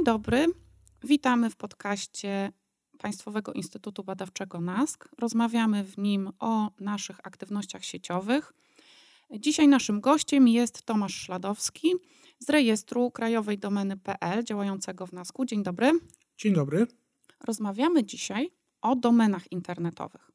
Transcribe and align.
Dzień 0.00 0.04
dobry. 0.04 0.46
Witamy 1.04 1.50
w 1.50 1.56
podcaście 1.56 2.52
Państwowego 2.98 3.52
Instytutu 3.52 4.04
Badawczego 4.04 4.60
NASK. 4.60 5.08
Rozmawiamy 5.18 5.84
w 5.84 5.98
nim 5.98 6.30
o 6.38 6.70
naszych 6.80 7.26
aktywnościach 7.26 7.84
sieciowych. 7.84 8.52
Dzisiaj 9.30 9.68
naszym 9.68 10.00
gościem 10.00 10.48
jest 10.48 10.82
Tomasz 10.82 11.14
Szladowski 11.14 11.92
z 12.38 12.50
rejestru 12.50 13.10
krajowej 13.10 13.58
domeny.pl 13.58 14.44
działającego 14.44 15.06
w 15.06 15.12
NASK-u. 15.12 15.44
Dzień 15.44 15.62
dobry. 15.62 15.92
Dzień 16.38 16.54
dobry. 16.54 16.86
Rozmawiamy 17.44 18.04
dzisiaj 18.04 18.50
o 18.82 18.96
domenach 18.96 19.52
internetowych. 19.52 20.29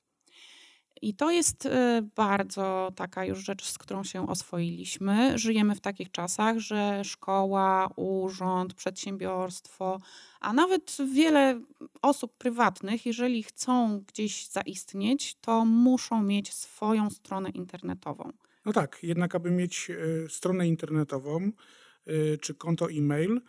I 1.02 1.14
to 1.14 1.32
jest 1.32 1.66
y, 1.66 1.70
bardzo 2.16 2.92
taka 2.96 3.26
już 3.26 3.40
rzecz, 3.40 3.66
z 3.66 3.78
którą 3.78 4.04
się 4.04 4.30
oswoiliśmy. 4.30 5.38
Żyjemy 5.38 5.76
w 5.76 5.82
takich 5.82 6.12
czasach, 6.12 6.58
że 6.58 7.04
szkoła, 7.04 7.90
urząd, 7.96 8.74
przedsiębiorstwo, 8.74 10.00
a 10.40 10.54
nawet 10.54 10.98
wiele 11.14 11.62
osób 12.02 12.38
prywatnych, 12.38 13.06
jeżeli 13.06 13.44
chcą 13.44 14.00
gdzieś 14.08 14.48
zaistnieć, 14.48 15.36
to 15.42 15.66
muszą 15.66 16.24
mieć 16.24 16.54
swoją 16.54 17.10
stronę 17.10 17.50
internetową. 17.50 18.32
No 18.66 18.74
tak, 18.74 19.00
jednak 19.04 19.36
aby 19.36 19.52
mieć 19.52 19.88
y, 19.90 20.28
stronę 20.30 20.68
internetową 20.68 21.52
y, 22.08 22.38
czy 22.42 22.56
konto 22.56 22.92
e-mail, 22.92 23.42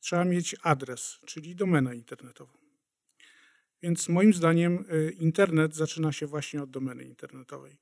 trzeba 0.00 0.24
mieć 0.24 0.56
adres, 0.62 1.18
czyli 1.26 1.54
domenę 1.56 1.96
internetową. 1.96 2.63
Więc 3.84 4.08
moim 4.08 4.34
zdaniem 4.34 4.84
y, 4.92 5.16
internet 5.18 5.74
zaczyna 5.74 6.12
się 6.12 6.26
właśnie 6.26 6.62
od 6.62 6.70
domeny 6.70 7.04
internetowej. 7.04 7.76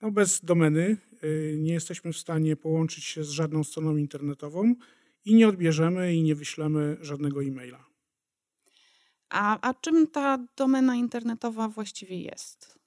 No 0.00 0.10
bez 0.10 0.44
domeny 0.44 0.96
y, 1.24 1.56
nie 1.58 1.72
jesteśmy 1.72 2.12
w 2.12 2.18
stanie 2.18 2.56
połączyć 2.56 3.04
się 3.04 3.24
z 3.24 3.30
żadną 3.30 3.64
stroną 3.64 3.96
internetową 3.96 4.74
i 5.24 5.34
nie 5.34 5.48
odbierzemy 5.48 6.14
i 6.14 6.22
nie 6.22 6.34
wyślemy 6.34 6.96
żadnego 7.00 7.42
e-maila. 7.42 7.84
A, 9.28 9.68
a 9.68 9.74
czym 9.74 10.06
ta 10.06 10.46
domena 10.56 10.96
internetowa 10.96 11.68
właściwie 11.68 12.20
jest? 12.20 12.78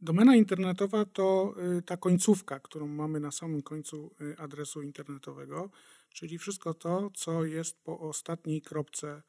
Domena 0.00 0.36
internetowa 0.36 1.04
to 1.04 1.54
y, 1.78 1.82
ta 1.82 1.96
końcówka, 1.96 2.60
którą 2.60 2.86
mamy 2.86 3.20
na 3.20 3.30
samym 3.30 3.62
końcu 3.62 4.14
adresu 4.38 4.82
internetowego, 4.82 5.70
czyli 6.08 6.38
wszystko 6.38 6.74
to, 6.74 7.10
co 7.14 7.44
jest 7.44 7.84
po 7.84 8.00
ostatniej 8.00 8.62
kropce 8.62 9.22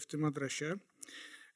w 0.00 0.06
tym 0.06 0.24
adresie. 0.24 0.78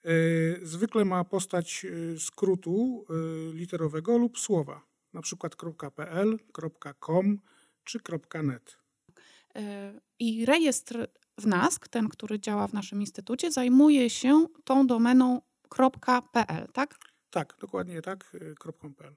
E, 0.05 0.67
zwykle 0.67 1.05
ma 1.05 1.25
postać 1.25 1.85
e, 1.85 2.19
skrótu 2.19 3.05
e, 3.11 3.15
literowego 3.55 4.19
lub 4.19 4.39
słowa, 4.39 4.83
na 5.13 5.23
przykład 5.23 5.57
.pl, 5.97 6.39
.com 7.01 7.39
czy 7.85 7.99
.net. 8.43 8.79
I 10.19 10.47
rejestr 10.47 11.07
w 11.41 11.47
NASK, 11.47 11.89
ten, 11.89 12.09
który 12.09 12.41
działa 12.41 12.69
w 12.69 12.73
naszym 12.73 13.01
instytucie, 13.01 13.53
zajmuje 13.53 14.11
się 14.11 14.47
tą 14.65 14.87
domeną 14.87 15.41
.pl, 16.33 16.69
tak? 16.73 16.99
Tak, 17.31 17.57
dokładnie 17.61 18.03
tak, 18.03 18.37
.pl. 18.97 19.15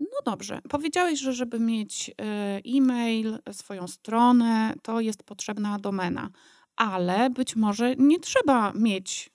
No 0.00 0.18
dobrze. 0.24 0.60
Powiedziałeś, 0.70 1.20
że 1.20 1.32
żeby 1.32 1.60
mieć 1.60 2.14
e-mail, 2.76 3.38
swoją 3.52 3.88
stronę, 3.88 4.74
to 4.82 5.00
jest 5.00 5.22
potrzebna 5.22 5.78
domena, 5.78 6.30
ale 6.76 7.30
być 7.30 7.56
może 7.56 7.96
nie 7.96 8.20
trzeba 8.20 8.72
mieć 8.72 9.30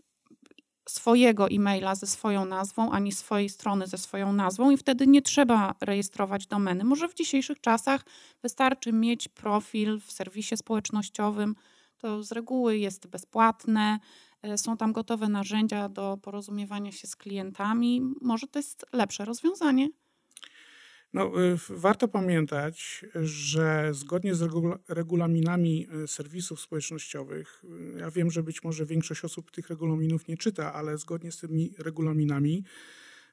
swojego 0.92 1.47
e-maila 1.50 1.95
ze 1.95 2.08
swoją 2.08 2.45
nazwą, 2.45 2.92
ani 2.92 3.11
swojej 3.11 3.50
strony 3.50 3.88
ze 3.88 3.97
swoją 3.97 4.34
nazwą 4.34 4.72
i 4.72 4.78
wtedy 4.78 5.08
nie 5.08 5.22
trzeba 5.22 5.75
rejestrować 5.81 6.47
domeny. 6.47 6.84
Może 6.84 7.08
w 7.08 7.14
dzisiejszych 7.14 7.61
czasach 7.61 8.06
wystarczy 8.42 8.94
mieć 8.94 9.28
profil 9.28 10.00
w 10.00 10.12
serwisie 10.12 10.58
społecznościowym. 10.58 11.56
To 11.97 12.24
z 12.24 12.31
reguły 12.31 12.78
jest 12.78 13.07
bezpłatne, 13.07 14.00
e, 14.41 14.57
są 14.57 14.78
tam 14.78 14.94
gotowe 14.94 15.30
narzędzia 15.30 15.90
do 15.90 16.18
porozumiewania 16.22 16.91
się 16.91 17.07
z 17.07 17.16
klientami. 17.16 18.01
Może 18.22 18.47
to 18.47 18.59
jest 18.59 18.85
lepsze 18.94 19.25
rozwiązanie. 19.25 19.90
No, 21.13 21.41
y, 21.53 21.57
warto 21.69 22.07
pamiętać, 22.07 23.05
że 23.22 23.89
zgodnie 23.94 24.35
z 24.35 24.44
regulaminami 24.89 25.88
y, 26.03 26.07
serwisów 26.07 26.61
społecznościowych, 26.61 27.63
y, 27.95 27.99
ja 27.99 28.11
wiem, 28.11 28.31
że 28.31 28.44
być 28.44 28.63
może 28.63 28.85
większość 28.85 29.25
osób 29.25 29.51
tych 29.51 29.69
regulaminów 29.69 30.27
nie 30.27 30.38
czyta, 30.38 30.73
ale 30.73 30.97
zgodnie 30.97 31.31
z 31.31 31.38
tymi 31.38 31.73
regulaminami, 31.77 32.63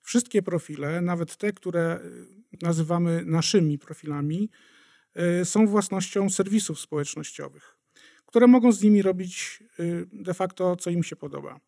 wszystkie 0.02 0.42
profile, 0.42 1.00
nawet 1.00 1.36
te, 1.36 1.52
które 1.52 2.00
nazywamy 2.62 3.24
naszymi 3.26 3.78
profilami, 3.78 4.50
są 5.44 5.66
własnością 5.66 6.30
serwisów 6.30 6.80
społecznościowych, 6.80 7.76
które 8.26 8.46
mogą 8.46 8.72
z 8.72 8.82
nimi 8.82 9.02
robić 9.02 9.62
de 10.12 10.34
facto 10.34 10.76
co 10.76 10.90
im 10.90 11.02
się 11.02 11.16
podoba. 11.16 11.60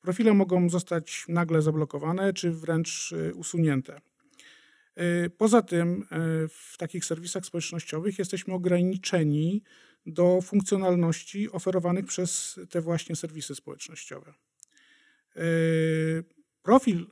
Profile 0.00 0.34
mogą 0.34 0.70
zostać 0.70 1.24
nagle 1.28 1.62
zablokowane 1.62 2.32
czy 2.32 2.50
wręcz 2.50 3.14
usunięte. 3.34 4.00
E, 5.00 5.30
poza 5.30 5.62
tym 5.62 6.02
e, 6.02 6.16
w 6.48 6.76
takich 6.78 7.04
serwisach 7.04 7.46
społecznościowych 7.46 8.18
jesteśmy 8.18 8.54
ograniczeni 8.54 9.62
do 10.06 10.40
funkcjonalności 10.40 11.50
oferowanych 11.50 12.06
przez 12.06 12.60
te 12.70 12.80
właśnie 12.80 13.16
serwisy 13.16 13.54
społecznościowe. 13.54 14.32
E, 15.36 15.42
profil 16.62 17.06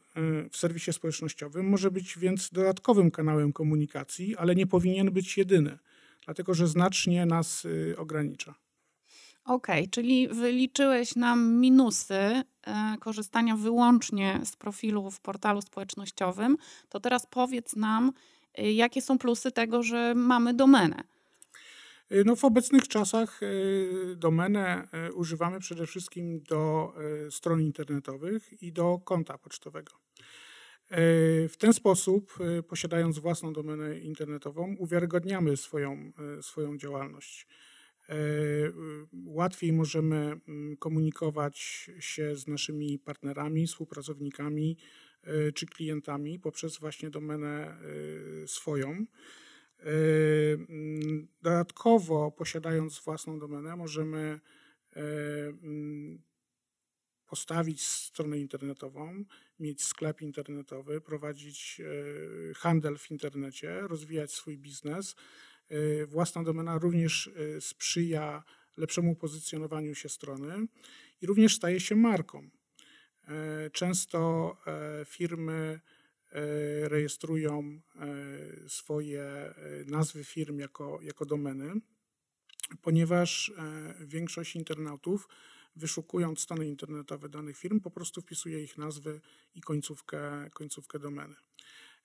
w 0.51 0.57
serwisie 0.57 0.93
społecznościowym 0.93 1.69
może 1.69 1.91
być 1.91 2.19
więc 2.19 2.51
dodatkowym 2.51 3.11
kanałem 3.11 3.53
komunikacji, 3.53 4.37
ale 4.37 4.55
nie 4.55 4.67
powinien 4.67 5.11
być 5.11 5.39
jedyny, 5.39 5.79
dlatego 6.25 6.55
że 6.55 6.67
znacznie 6.67 7.27
nas 7.27 7.67
ogranicza. 7.97 8.55
Okej, 9.49 9.81
okay, 9.81 9.91
czyli 9.91 10.29
wyliczyłeś 10.29 11.17
nam 11.17 11.53
minusy 11.53 12.15
e, 12.15 12.43
korzystania 13.01 13.57
wyłącznie 13.57 14.41
z 14.45 14.57
profilu 14.57 15.11
w 15.11 15.21
portalu 15.21 15.63
społecznościowym. 15.63 16.57
To 16.89 17.01
teraz 17.01 17.27
powiedz 17.27 17.77
nam, 17.77 18.13
e, 18.55 18.73
jakie 18.73 19.03
są 19.03 19.19
plusy 19.19 19.53
tego, 19.53 19.83
że 19.83 20.15
mamy 20.15 20.55
domenę. 20.55 20.97
E, 22.11 22.25
no 22.25 22.37
w 22.37 22.45
obecnych 22.45 22.89
czasach 22.89 23.41
domenę 24.17 24.89
używamy 25.15 25.61
przede 25.61 25.87
wszystkim 25.87 26.43
do 26.43 26.95
stron 27.31 27.61
internetowych 27.61 28.63
i 28.63 28.73
do 28.73 29.01
konta 29.05 29.39
pocztowego. 29.39 29.93
W 31.49 31.55
ten 31.59 31.73
sposób, 31.73 32.39
posiadając 32.69 33.19
własną 33.19 33.53
domenę 33.53 33.99
internetową, 33.99 34.77
uwiarygodniamy 34.79 35.57
swoją, 35.57 36.13
swoją 36.41 36.79
działalność. 36.79 37.47
E, 38.09 38.15
łatwiej 39.25 39.73
możemy 39.73 40.17
mm, 40.17 40.77
komunikować 40.77 41.59
się 42.01 42.37
z 42.37 42.47
naszymi 42.47 42.99
partnerami, 42.99 43.67
współpracownikami 43.67 44.77
e, 45.23 45.53
czy 45.53 45.67
klientami 45.67 46.39
poprzez 46.39 46.79
właśnie 46.79 47.11
domenę 47.11 47.79
e, 48.45 48.49
swoją. 48.49 49.07
Mm, 49.79 51.29
dodatkowo, 51.43 52.31
posiadając 52.31 53.01
własną 53.01 53.39
domenę, 53.39 53.77
możemy 53.77 54.41
mm, 54.95 56.23
postawić 57.27 57.87
stronę 57.87 58.39
internetową, 58.39 59.25
mieć 59.59 59.85
sklep 59.85 60.23
internetowy, 60.23 61.01
prowadzić 61.01 61.81
handel 62.57 62.99
w 62.99 63.11
internecie, 63.11 63.81
rozwijać 63.81 64.33
swój 64.33 64.59
biznes 64.59 65.15
własna 66.07 66.43
domena 66.43 66.79
również 66.79 67.27
y, 67.27 67.61
sprzyja 67.61 68.43
lepszemu 68.77 69.17
pozycjonowaniu 69.17 69.95
się 69.95 70.09
strony 70.09 70.67
i 71.21 71.27
również 71.27 71.57
staje 71.57 71.81
się 71.81 71.97
marką. 71.97 72.51
E, 73.29 73.71
często 73.71 74.57
e, 74.67 75.05
firmy 75.05 75.81
e, 76.33 76.89
rejestrują 76.89 77.81
swoje 78.69 79.55
nazwy 79.87 80.25
firm 80.25 80.59
jako, 80.59 80.99
jako 81.03 81.25
domeny, 81.27 81.73
ponieważ 82.83 83.53
większość 84.01 84.57
internautów, 84.57 85.29
wyszukując 85.77 86.41
strony 86.41 86.69
internetowe 86.69 87.29
danych 87.29 87.57
firm, 87.57 87.81
po 87.81 87.91
prostu 87.91 88.21
wpisuje 88.21 88.63
ich 88.63 88.79
nazwy 88.79 89.21
i 89.55 89.61
końcówkę, 89.61 90.51
końcówkę 90.53 90.99
domeny. 90.99 91.35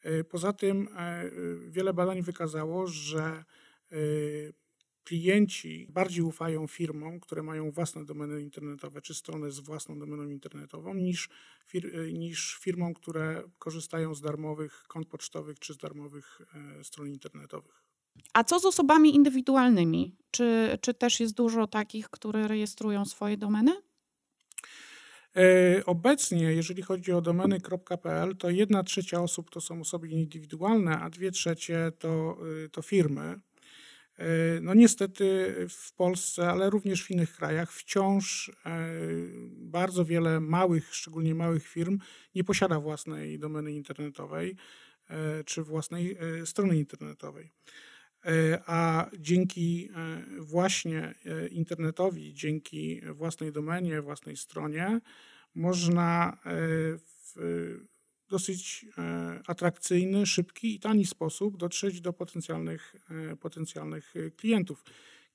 E, 0.04 0.24
poza 0.24 0.54
tym 0.54 0.88
e, 0.98 1.30
wiele 1.70 1.94
badań 1.94 2.22
wykazało, 2.22 2.88
że 2.88 3.22
e, 3.92 3.96
klienci 5.04 5.88
bardziej 5.90 6.24
ufają 6.24 6.68
firmom, 6.68 7.20
które 7.20 7.44
mają 7.44 7.72
własne 7.72 8.06
domeny 8.06 8.42
internetowe 8.42 9.02
czy 9.02 9.14
strony 9.14 9.52
z 9.52 9.60
własną 9.60 10.00
domeną 10.00 10.24
internetową, 10.24 10.94
niż, 10.94 11.30
fir 11.68 12.14
niż 12.14 12.58
firmom, 12.62 12.94
które 12.94 13.44
korzystają 13.60 14.16
z 14.16 14.22
darmowych 14.22 14.84
kont 14.88 15.08
pocztowych 15.08 15.60
czy 15.60 15.74
z 15.74 15.78
darmowych 15.78 16.42
stron 16.84 17.08
internetowych. 17.08 17.84
A 18.34 18.44
co 18.44 18.60
z 18.60 18.66
osobami 18.66 19.16
indywidualnymi? 19.16 20.16
Czy, 20.32 20.78
czy 20.82 20.94
też 20.94 21.20
jest 21.20 21.34
dużo 21.34 21.68
takich, 21.68 22.10
które 22.10 22.48
rejestrują 22.48 23.06
swoje 23.06 23.38
domeny? 23.38 23.82
E, 25.36 25.86
obecnie, 25.86 26.54
jeżeli 26.54 26.82
chodzi 26.82 27.12
o 27.12 27.22
domeny.pl, 27.22 28.36
to 28.36 28.50
jedna 28.50 28.84
trzecia 28.84 29.22
osób 29.22 29.50
to 29.50 29.62
są 29.62 29.82
osoby 29.82 30.08
indywidualne, 30.08 31.00
a 31.00 31.10
dwie 31.10 31.32
trzecie 31.32 31.92
to, 32.00 32.38
y, 32.66 32.70
to 32.70 32.82
firmy. 32.82 33.40
No 34.62 34.74
niestety 34.74 35.56
w 35.70 35.94
Polsce, 35.94 36.50
ale 36.50 36.70
również 36.70 37.04
w 37.04 37.12
innych 37.12 37.36
krajach 37.36 37.74
wciąż 37.74 38.52
bardzo 39.50 40.06
wiele 40.06 40.40
małych, 40.40 40.96
szczególnie 40.96 41.36
małych 41.36 41.68
firm 41.68 42.00
nie 42.36 42.44
posiada 42.44 42.80
własnej 42.80 43.40
domeny 43.40 43.72
internetowej 43.72 44.56
czy 45.46 45.64
własnej 45.64 46.18
strony 46.46 46.78
internetowej. 46.78 47.52
A 48.66 49.10
dzięki 49.20 49.90
właśnie 50.40 51.16
internetowi, 51.52 52.34
dzięki 52.34 53.02
własnej 53.14 53.52
domenie, 53.52 54.02
własnej 54.02 54.38
stronie, 54.38 55.00
można 55.56 56.38
w 57.36 57.36
dosyć 58.34 58.86
e, 58.98 59.42
atrakcyjny, 59.48 60.25
szybki 60.25 60.75
i 60.75 60.80
tani 60.80 61.06
sposób 61.06 61.58
dotrzeć 61.58 62.02
do 62.02 62.14
potencjalnych, 62.14 62.96
e, 63.10 63.36
potencjalnych 63.36 64.14
klientów. 64.38 64.84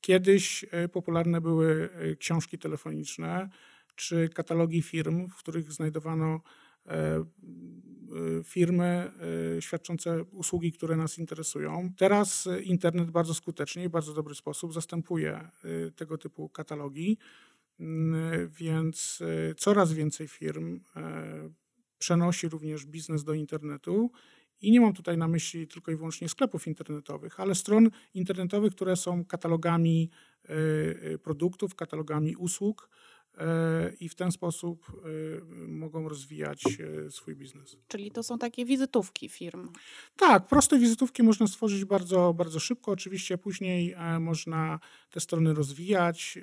Kiedyś 0.00 0.64
e, 0.70 0.88
popularne 0.88 1.40
były 1.40 1.88
książki 2.18 2.58
telefoniczne 2.58 3.48
czy 3.96 4.28
katalogi 4.28 4.82
firm, 4.82 5.28
w 5.28 5.36
których 5.36 5.72
znajdowano 5.72 6.40
firmy 8.44 9.12
świadczące 9.60 10.24
usługi, 10.24 10.72
które 10.72 10.96
nas 10.96 11.18
interesują. 11.18 11.92
Teraz 11.96 12.48
internet 12.62 13.10
bardzo 13.10 13.34
skutecznie 13.34 13.84
i 13.84 13.88
bardzo 13.88 14.14
dobry 14.14 14.34
sposób 14.34 14.74
zastępuje 14.74 15.50
tego 15.96 16.18
typu 16.18 16.48
katalogi, 16.48 17.18
mm, 17.80 18.48
więc 18.48 19.22
coraz 19.56 19.92
więcej 19.92 20.28
firm 20.28 20.80
przenosi 21.98 22.48
również 22.48 22.86
biznes 22.86 23.24
do 23.24 23.34
internetu. 23.34 24.10
I 24.60 24.70
nie 24.70 24.80
mam 24.80 24.92
tutaj 24.92 25.18
na 25.18 25.28
myśli 25.28 25.68
tylko 25.68 25.92
i 25.92 25.96
wyłącznie 25.96 26.28
sklepów 26.28 26.66
internetowych, 26.66 27.40
ale 27.40 27.54
stron 27.54 27.90
internetowych, 28.14 28.74
które 28.74 28.96
są 28.96 29.24
katalogami 29.24 30.10
produktów, 31.22 31.74
katalogami 31.74 32.36
usług 32.36 32.90
i 34.00 34.08
w 34.08 34.14
ten 34.14 34.32
sposób 34.32 35.02
mogą 35.68 36.08
rozwijać 36.08 36.62
swój 37.10 37.36
biznes. 37.36 37.76
Czyli 37.88 38.10
to 38.10 38.22
są 38.22 38.38
takie 38.38 38.64
wizytówki 38.64 39.28
firm. 39.28 39.68
Tak, 40.16 40.46
proste 40.46 40.78
wizytówki 40.78 41.22
można 41.22 41.46
stworzyć 41.46 41.84
bardzo, 41.84 42.34
bardzo 42.34 42.60
szybko. 42.60 42.92
Oczywiście 42.92 43.38
później 43.38 43.94
można 44.20 44.80
te 45.10 45.20
strony 45.20 45.54
rozwijać, 45.54 46.38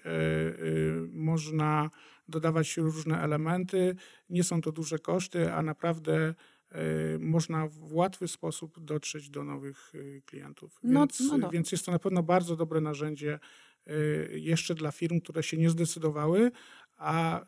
można 1.12 1.90
dodawać 2.28 2.78
różne 2.78 3.22
elementy. 3.22 3.96
Nie 4.30 4.44
są 4.44 4.62
to 4.62 4.72
duże 4.72 5.00
koszty, 5.00 5.54
a 5.54 5.62
naprawdę 5.62 6.34
e, 6.72 6.84
można 7.20 7.68
w 7.68 7.94
łatwy 7.94 8.28
sposób 8.28 8.80
dotrzeć 8.80 9.30
do 9.30 9.44
nowych 9.44 9.94
e, 9.96 10.22
klientów. 10.22 10.80
No, 10.84 11.00
więc, 11.00 11.24
no 11.38 11.50
więc 11.50 11.72
jest 11.72 11.86
to 11.86 11.92
na 11.92 12.00
pewno 12.00 12.24
bardzo 12.24 12.56
dobre 12.56 12.82
narzędzie 12.82 13.40
e, 13.88 13.94
jeszcze 14.40 14.76
dla 14.76 14.92
firm, 14.92 15.20
które 15.20 15.44
się 15.44 15.58
nie 15.58 15.70
zdecydowały, 15.70 16.52
a, 16.98 17.42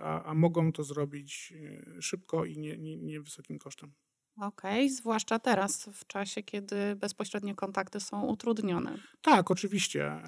a, 0.00 0.24
a 0.24 0.34
mogą 0.34 0.72
to 0.72 0.84
zrobić 0.84 1.52
szybko 2.00 2.44
i 2.44 2.58
nie, 2.58 2.78
nie, 2.78 2.96
nie 2.96 3.20
wysokim 3.20 3.58
kosztem. 3.58 3.92
Okej, 4.36 4.86
okay, 4.86 4.96
zwłaszcza 4.96 5.38
teraz, 5.38 5.90
w 5.92 6.06
czasie, 6.06 6.42
kiedy 6.42 6.96
bezpośrednie 6.96 7.54
kontakty 7.54 8.00
są 8.00 8.26
utrudnione. 8.26 8.98
Tak, 9.22 9.50
oczywiście. 9.50 10.06
E, 10.06 10.22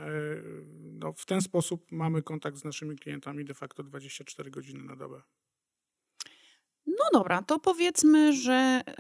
no, 0.79 1.13
w 1.13 1.27
ten 1.27 1.41
sposób 1.41 1.93
mamy 1.93 2.23
kontakt 2.23 2.57
z 2.57 2.65
naszymi 2.65 2.97
klientami 2.97 3.45
de 3.45 3.55
facto 3.55 3.83
24 3.83 4.51
godziny 4.51 4.85
na 4.85 4.97
dobę. 4.97 5.23
No 6.87 7.05
dobra, 7.13 7.43
to 7.43 7.59
powiedzmy, 7.59 8.33
że 8.33 8.83
y, 8.89 8.93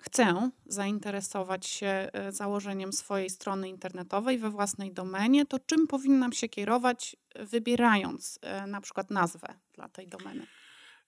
chcę 0.00 0.50
zainteresować 0.66 1.66
się 1.66 2.08
y, 2.28 2.32
założeniem 2.32 2.92
swojej 2.92 3.30
strony 3.30 3.68
internetowej 3.68 4.38
we 4.38 4.50
własnej 4.50 4.92
domenie. 4.92 5.46
To 5.46 5.58
czym 5.58 5.86
powinnam 5.86 6.32
się 6.32 6.48
kierować, 6.48 7.16
wybierając 7.34 8.38
y, 8.64 8.66
na 8.66 8.80
przykład 8.80 9.10
nazwę 9.10 9.54
dla 9.74 9.88
tej 9.88 10.08
domeny? 10.08 10.46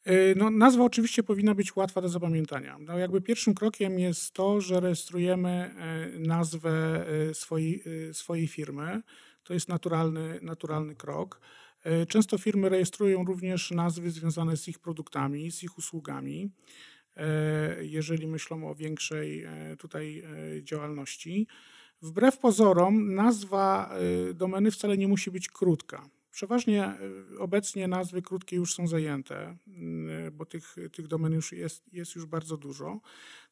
E, 0.05 0.35
no, 0.35 0.51
nazwa 0.51 0.85
oczywiście 0.85 1.23
powinna 1.23 1.55
być 1.55 1.77
łatwa 1.77 2.01
do 2.01 2.09
zapamiętania. 2.09 2.77
No, 2.81 2.99
jakby 2.99 3.21
pierwszym 3.21 3.55
krokiem 3.55 3.99
jest 3.99 4.33
to, 4.33 4.61
że 4.61 4.81
rejestrujemy 4.81 5.51
e, 5.51 6.19
nazwę 6.19 7.05
e, 7.31 7.35
swojej, 7.35 7.85
swojej 8.13 8.49
firmy. 8.49 9.03
To 9.45 9.55
jest 9.55 9.69
naturalny, 9.69 10.39
naturalny 10.43 10.95
krok. 10.95 11.41
Często 12.09 12.39
firmy 12.39 12.69
rejestrują 12.69 13.25
również 13.25 13.71
nazwy 13.71 14.11
związane 14.11 14.57
z 14.57 14.69
ich 14.69 14.79
produktami, 14.79 15.51
z 15.51 15.63
ich 15.63 15.79
usługami, 15.79 16.51
jeżeli 17.81 18.27
myślą 18.27 18.71
o 18.71 18.75
większej 18.75 19.47
tutaj 19.79 20.23
działalności. 20.63 21.47
Wbrew 22.03 22.39
pozorom, 22.39 23.15
nazwa 23.15 23.95
domeny 24.35 24.71
wcale 24.71 24.97
nie 24.97 25.09
musi 25.09 25.31
być 25.31 25.49
krótka. 25.49 26.09
Przeważnie 26.35 26.85
e, 26.85 26.99
obecnie 27.39 27.89
nazwy 27.89 28.23
krótkie 28.23 28.57
już 28.57 28.75
są 28.75 28.87
zajęte, 28.87 29.57
mm, 29.67 30.33
bo 30.33 30.45
tych, 30.47 30.77
tych 30.93 31.07
domen 31.07 31.33
już 31.33 31.53
jest, 31.53 31.93
jest 31.93 32.15
już 32.15 32.27
bardzo 32.27 32.57
dużo. 32.57 33.01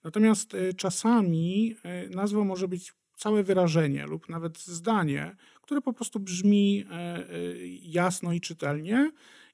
Natomiast 0.05 0.55
e, 0.55 0.73
czasami 0.73 1.77
e, 1.83 2.09
nazwą 2.09 2.45
może 2.45 2.69
być 2.69 2.95
całe 3.17 3.43
wyrażenie 3.43 4.07
lub 4.07 4.29
nawet 4.29 4.59
zdanie, 4.59 5.37
które 5.73 5.83
po 5.83 5.93
prostu 5.93 6.21
brzmi 6.21 6.85
jasno 7.83 8.33
i 8.33 8.41
czytelnie 8.41 9.11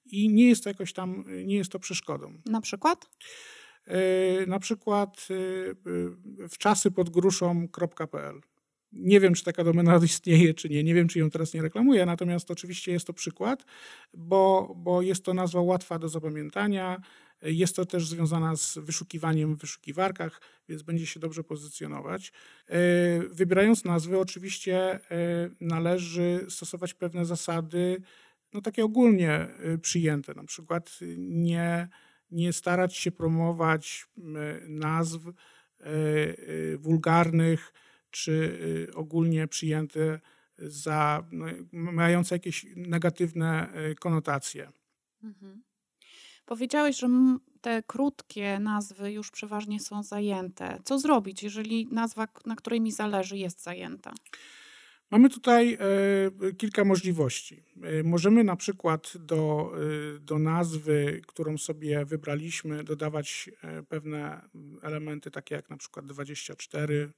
i 0.06 0.28
nie 0.28 0.48
jest 0.48 0.64
to 0.64 0.70
jakoś 0.70 0.92
tam, 0.92 1.24
nie 1.44 1.56
jest 1.56 1.72
to 1.72 1.78
przeszkodą. 1.78 2.32
Na 2.46 2.60
przykład? 2.60 3.06
Na 4.46 4.58
przykład 4.58 5.28
w 6.50 6.58
czasy 6.58 6.90
pod 6.90 7.10
gruszą.pl. 7.10 8.40
Nie 8.92 9.20
wiem, 9.20 9.34
czy 9.34 9.44
taka 9.44 9.64
domena 9.64 10.00
istnieje, 10.04 10.54
czy 10.54 10.68
nie. 10.68 10.84
Nie 10.84 10.94
wiem, 10.94 11.08
czy 11.08 11.18
ją 11.18 11.30
teraz 11.30 11.54
nie 11.54 11.62
reklamuję, 11.62 12.06
natomiast 12.06 12.50
oczywiście 12.50 12.92
jest 12.92 13.06
to 13.06 13.12
przykład, 13.12 13.64
bo, 14.14 14.74
bo 14.76 15.02
jest 15.02 15.24
to 15.24 15.34
nazwa 15.34 15.60
łatwa 15.60 15.98
do 15.98 16.08
zapamiętania. 16.08 17.00
Jest 17.42 17.76
to 17.76 17.86
też 17.86 18.08
związana 18.08 18.56
z 18.56 18.78
wyszukiwaniem 18.78 19.54
w 19.54 19.58
wyszukiwarkach, 19.58 20.40
więc 20.68 20.82
będzie 20.82 21.06
się 21.06 21.20
dobrze 21.20 21.44
pozycjonować. 21.44 22.32
E, 22.68 22.78
wybierając 23.30 23.84
nazwy, 23.84 24.18
oczywiście 24.18 24.76
e, 24.76 25.00
należy 25.60 26.46
stosować 26.48 26.94
pewne 26.94 27.24
zasady, 27.24 28.02
no 28.52 28.60
takie 28.60 28.84
ogólnie 28.84 29.30
e, 29.30 29.78
przyjęte, 29.78 30.34
na 30.34 30.44
przykład 30.44 30.98
nie, 31.18 31.88
nie 32.30 32.52
starać 32.52 32.96
się 32.96 33.10
promować 33.10 34.06
nazw 34.68 35.20
wulgarnych, 36.78 37.72
czy 38.10 38.58
ogólnie 38.94 39.48
przyjęte 39.48 40.20
za 40.58 41.24
no, 41.32 41.46
mające 41.72 42.34
jakieś 42.34 42.66
negatywne 42.76 43.72
konotacje. 44.00 44.72
Mhm. 45.22 45.62
Powiedziałeś, 46.48 46.98
że 46.98 47.08
te 47.60 47.82
krótkie 47.82 48.58
nazwy 48.58 49.12
już 49.12 49.30
przeważnie 49.30 49.80
są 49.80 50.02
zajęte. 50.02 50.80
Co 50.84 50.98
zrobić, 50.98 51.42
jeżeli 51.42 51.86
nazwa, 51.86 52.28
na 52.46 52.56
której 52.56 52.80
mi 52.80 52.92
zależy, 52.92 53.36
jest 53.36 53.62
zajęta? 53.62 54.12
Mamy 55.10 55.30
tutaj 55.30 55.74
e, 55.74 56.52
kilka 56.52 56.84
możliwości. 56.84 57.64
E, 57.82 58.02
możemy 58.02 58.44
na 58.44 58.56
przykład 58.56 59.12
do, 59.20 59.72
e, 60.16 60.18
do 60.20 60.38
nazwy, 60.38 61.20
którą 61.26 61.58
sobie 61.58 62.04
wybraliśmy, 62.04 62.84
dodawać 62.84 63.50
pewne 63.88 64.48
elementy, 64.82 65.30
takie 65.30 65.54
jak 65.54 65.70
na 65.70 65.76
przykład 65.76 66.06
24 66.06 67.12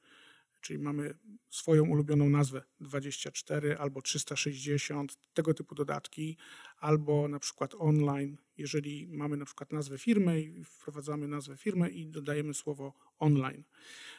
czyli 0.60 0.78
mamy 0.78 1.14
swoją 1.50 1.88
ulubioną 1.88 2.28
nazwę 2.28 2.62
24 2.80 3.78
albo 3.78 4.02
360, 4.02 5.18
tego 5.34 5.54
typu 5.54 5.75
dodatki, 5.75 6.37
albo 6.78 7.28
na 7.28 7.38
przykład 7.38 7.75
online, 7.78 8.37
jeżeli 8.60 9.08
mamy 9.08 9.36
na 9.36 9.44
przykład 9.44 9.72
nazwę 9.72 9.98
firmy 9.98 10.42
i 10.42 10.64
wprowadzamy 10.64 11.28
nazwę 11.28 11.56
firmy 11.56 11.90
i 11.90 12.06
dodajemy 12.06 12.54
słowo 12.54 12.92
online. 13.18 13.64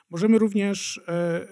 Możemy 0.09 0.39
również 0.39 0.97
e, 0.97 1.01
e, 1.07 1.45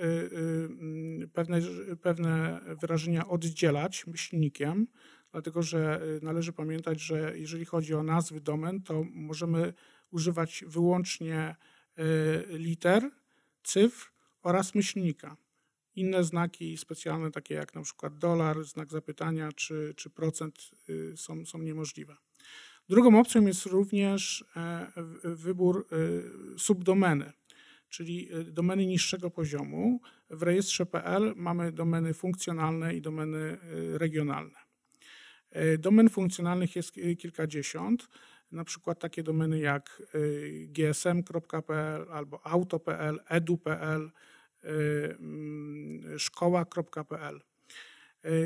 e, 1.24 1.28
pewne, 1.34 1.62
pewne 2.02 2.62
wyrażenia 2.82 3.28
oddzielać 3.28 4.08
myślnikiem, 4.08 4.88
dlatego 5.32 5.64
że 5.64 6.02
należy 6.22 6.54
pamiętać, 6.54 7.02
że 7.02 7.40
jeżeli 7.40 7.66
chodzi 7.66 7.94
o 7.94 8.04
nazwy 8.04 8.42
domen, 8.42 8.82
to 8.82 9.06
możemy 9.12 9.74
używać 10.12 10.64
wyłącznie 10.68 11.56
liter, 12.50 13.10
cyfr, 13.64 14.12
oraz 14.42 14.76
myślnika. 14.76 15.38
Inne 15.96 16.24
znaki 16.24 16.78
specjalne, 16.78 17.32
takie 17.32 17.56
jak 17.56 17.76
na 17.76 17.82
przykład 17.82 18.18
dolar, 18.18 18.64
znak 18.64 18.92
zapytania 18.92 19.52
czy, 19.52 19.94
czy 19.98 20.10
procent, 20.10 20.72
y, 20.90 21.18
są, 21.18 21.46
są 21.46 21.58
niemożliwe. 21.58 22.18
Drugą 22.90 23.20
opcją 23.20 23.46
jest 23.46 23.66
również 23.66 24.46
e, 24.56 24.88
wybór 25.24 25.88
y, 26.56 26.60
subdomeny, 26.60 27.32
czyli 27.90 28.36
y, 28.36 28.44
domeny 28.44 28.86
niższego 28.86 29.32
poziomu. 29.32 30.02
W 30.30 30.44
rejestrze 30.44 30.86
PL 30.86 31.34
mamy 31.36 31.72
domeny 31.72 32.14
funkcjonalne 32.14 32.96
i 32.96 33.02
domeny 33.02 33.58
regionalne. 33.94 34.60
E, 35.52 35.78
domen 35.78 36.10
funkcjonalnych 36.10 36.76
jest 36.76 36.92
kilkadziesiąt, 37.18 38.08
na 38.52 38.64
przykład 38.64 39.00
takie 39.00 39.24
domeny 39.24 39.60
jak 39.60 40.04
gsm.pl 40.68 42.06
albo 42.12 42.48
auto.pl, 42.48 43.20
edu.pl, 43.28 44.12
mm, 44.64 46.20
szkoła.pl. 46.20 47.42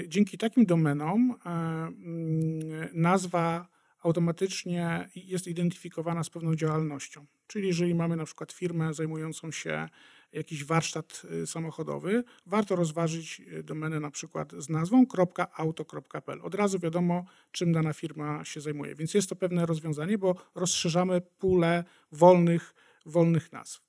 Dzięki 0.07 0.37
takim 0.37 0.65
domenom 0.65 1.35
mm, 1.45 2.89
nazwa 2.93 3.72
automatycznie 4.03 5.09
jest 5.15 5.47
identyfikowana 5.47 6.23
z 6.23 6.29
pewną 6.29 6.55
działalnością. 6.55 7.25
Czyli 7.47 7.67
jeżeli 7.67 7.95
mamy 7.95 8.15
na 8.15 8.25
przykład 8.25 8.51
firmę 8.51 8.93
zajmującą 8.93 9.51
się 9.51 9.89
jakiś 10.33 10.63
warsztat 10.63 11.21
y, 11.43 11.47
samochodowy, 11.47 12.23
warto 12.45 12.75
rozważyć 12.75 13.41
y, 13.53 13.63
domenę 13.63 13.99
na 13.99 14.11
przykład 14.11 14.51
z 14.57 14.69
nazwą 14.69 15.05
.auto.pl. 15.53 16.41
Od 16.41 16.55
razu 16.55 16.79
wiadomo, 16.79 17.25
czym 17.51 17.73
dana 17.73 17.93
firma 17.93 18.45
się 18.45 18.61
zajmuje. 18.61 18.95
Więc 18.95 19.13
jest 19.13 19.29
to 19.29 19.35
pewne 19.35 19.65
rozwiązanie, 19.65 20.17
bo 20.17 20.35
rozszerzamy 20.55 21.21
pulę 21.21 21.83
wolnych, 22.11 22.73
wolnych 23.05 23.51
nazw. 23.51 23.81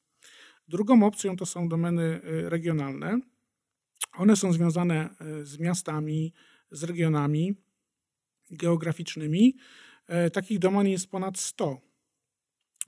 Drugą 0.68 1.02
opcją 1.06 1.36
to 1.36 1.46
są 1.46 1.68
domeny 1.68 2.20
y, 2.24 2.50
regionalne. 2.50 3.20
One 4.12 4.36
są 4.36 4.52
związane 4.52 5.14
z 5.42 5.58
miastami, 5.58 6.32
z 6.70 6.84
regionami 6.84 7.54
geograficznymi. 8.50 9.56
E, 10.06 10.30
takich 10.30 10.58
domen 10.58 10.86
jest 10.86 11.10
ponad 11.10 11.38
100. 11.38 11.80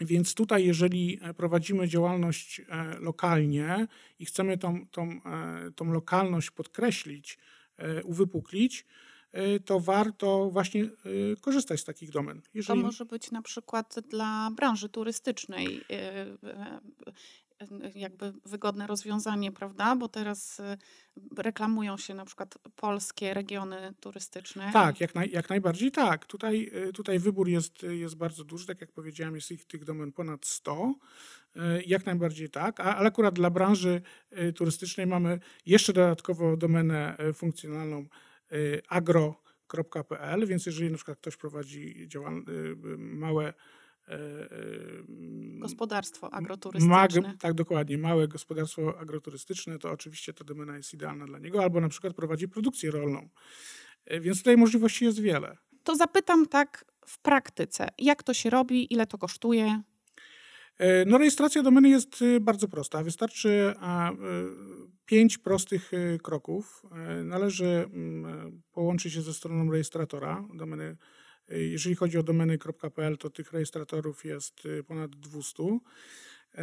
Więc 0.01 0.35
tutaj, 0.35 0.65
jeżeli 0.65 1.19
e, 1.23 1.35
prowadzimy 1.35 1.89
działalność 1.89 2.61
e, 2.61 2.99
lokalnie 2.99 3.87
i 4.19 4.27
chcemy 4.27 4.59
tą, 4.59 4.87
tą, 4.87 5.21
tą 5.77 5.93
lokalność 5.93 6.51
podkreślić, 6.51 7.39
uwypuklić, 8.05 8.87
to 9.65 9.81
warto 9.81 10.51
właśnie 10.51 10.89
korzystać 11.41 11.81
z 11.81 11.85
takich 11.85 12.11
domen. 12.11 12.43
Jeżeli... 12.55 12.81
To 12.81 12.87
może 12.87 13.05
być 13.05 13.31
na 13.31 13.43
przykład 13.43 13.95
dla 14.09 14.51
branży 14.57 14.89
turystycznej 14.89 15.85
jakby 17.95 18.33
wygodne 18.45 18.87
rozwiązanie, 18.87 19.53
prawda? 19.53 19.97
Bo 19.97 20.09
teraz 20.09 20.61
y, 20.61 20.79
reklamują 21.37 21.97
się 21.97 22.15
na 22.15 22.25
przykład 22.25 22.59
polskie 22.77 23.35
regiony 23.35 23.95
turystyczne. 24.01 24.71
Tak, 24.73 25.01
jak, 25.01 25.15
naj, 25.15 25.31
jak 25.31 25.51
najbardziej 25.51 25.91
tak. 25.91 26.27
Tutaj, 26.27 26.71
y, 26.89 26.93
tutaj 26.93 27.19
wybór 27.19 27.49
jest, 27.49 27.83
jest 27.83 28.17
bardzo 28.17 28.45
duży. 28.45 28.67
Tak 28.67 28.81
jak 28.81 28.93
powiedziałem, 28.93 29.35
jest 29.35 29.51
ich 29.51 29.65
tych 29.65 29.85
domen 29.85 30.13
ponad 30.13 30.47
100. 30.47 30.95
Y, 31.57 31.61
jak 31.87 32.07
najbardziej 32.07 32.51
tak, 32.51 32.81
ale 32.81 33.09
akurat 33.09 33.35
dla 33.35 33.51
branży 33.51 34.03
turystycznej 34.55 35.07
mamy 35.07 35.39
jeszcze 35.67 35.93
dodatkowo 35.93 36.57
domenę 36.57 37.17
funkcjonalną 37.35 38.07
agro.pl, 38.89 40.47
więc 40.47 40.67
jeżeli 40.67 40.91
na 40.91 40.97
przykład 40.97 41.19
ktoś 41.19 41.37
prowadzi 41.37 42.09
działal- 42.09 42.45
małe 42.99 43.55
gospodarstwo 45.59 46.35
agroturystyczne. 46.35 47.21
Ma, 47.23 47.35
tak, 47.39 47.55
dokładnie. 47.55 47.99
Małe 47.99 48.29
gospodarstwo 48.29 48.99
agroturystyczne, 48.99 49.79
to 49.79 49.91
oczywiście 49.91 50.33
ta 50.33 50.45
domena 50.45 50.77
jest 50.77 50.95
idealna 50.95 51.27
dla 51.27 51.39
niego, 51.39 51.63
albo 51.63 51.81
na 51.81 51.89
przykład 51.89 52.15
prowadzi 52.15 52.49
produkcję 52.49 52.91
rolną. 52.91 53.29
E, 54.05 54.21
więc 54.21 54.39
tutaj 54.39 54.57
możliwości 54.57 55.05
jest 55.05 55.21
wiele. 55.21 55.57
To 55.83 55.97
zapytam 55.97 56.47
tak 56.47 56.85
w 57.07 57.19
praktyce. 57.19 57.89
Jak 57.99 58.23
to 58.23 58.35
się 58.35 58.51
robi? 58.51 58.93
Ile 58.95 59.07
to 59.07 59.19
kosztuje? 59.19 59.83
No, 61.07 61.19
rejestracja 61.19 61.63
domeny 61.63 61.89
jest 61.89 62.25
bardzo 62.41 62.69
prosta. 62.69 63.03
Wystarczy 63.03 63.75
pięć 65.07 65.39
prostych 65.39 65.91
kroków. 66.23 66.83
Należy 67.25 67.67
mm, 67.93 68.63
połączyć 68.73 69.13
się 69.13 69.23
ze 69.23 69.35
stroną 69.35 69.71
rejestratora 69.71 70.45
domeny 70.55 70.97
jeżeli 71.49 71.95
chodzi 71.95 72.19
o 72.19 72.23
domeny.pl, 72.23 73.19
to 73.19 73.31
tych 73.31 73.53
rejestratorów 73.53 74.25
jest 74.25 74.67
y, 74.67 74.85
ponad 74.85 75.11
200. 75.11 75.63
E, 76.57 76.63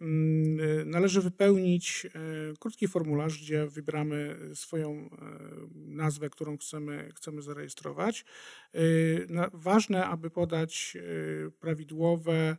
mm, 0.00 0.60
y, 0.60 0.84
należy 0.84 1.20
wypełnić 1.20 2.06
e, 2.06 2.10
krótki 2.58 2.88
formularz, 2.88 3.42
gdzie 3.42 3.66
wybieramy 3.66 4.36
swoją 4.54 4.90
e, 4.92 5.08
nazwę, 5.74 6.30
którą 6.30 6.58
chcemy, 6.58 7.10
chcemy 7.16 7.42
zarejestrować. 7.42 8.24
Ważne, 9.52 10.06
aby 10.06 10.30
podać 10.30 10.96
prawidłowe, 11.60 12.56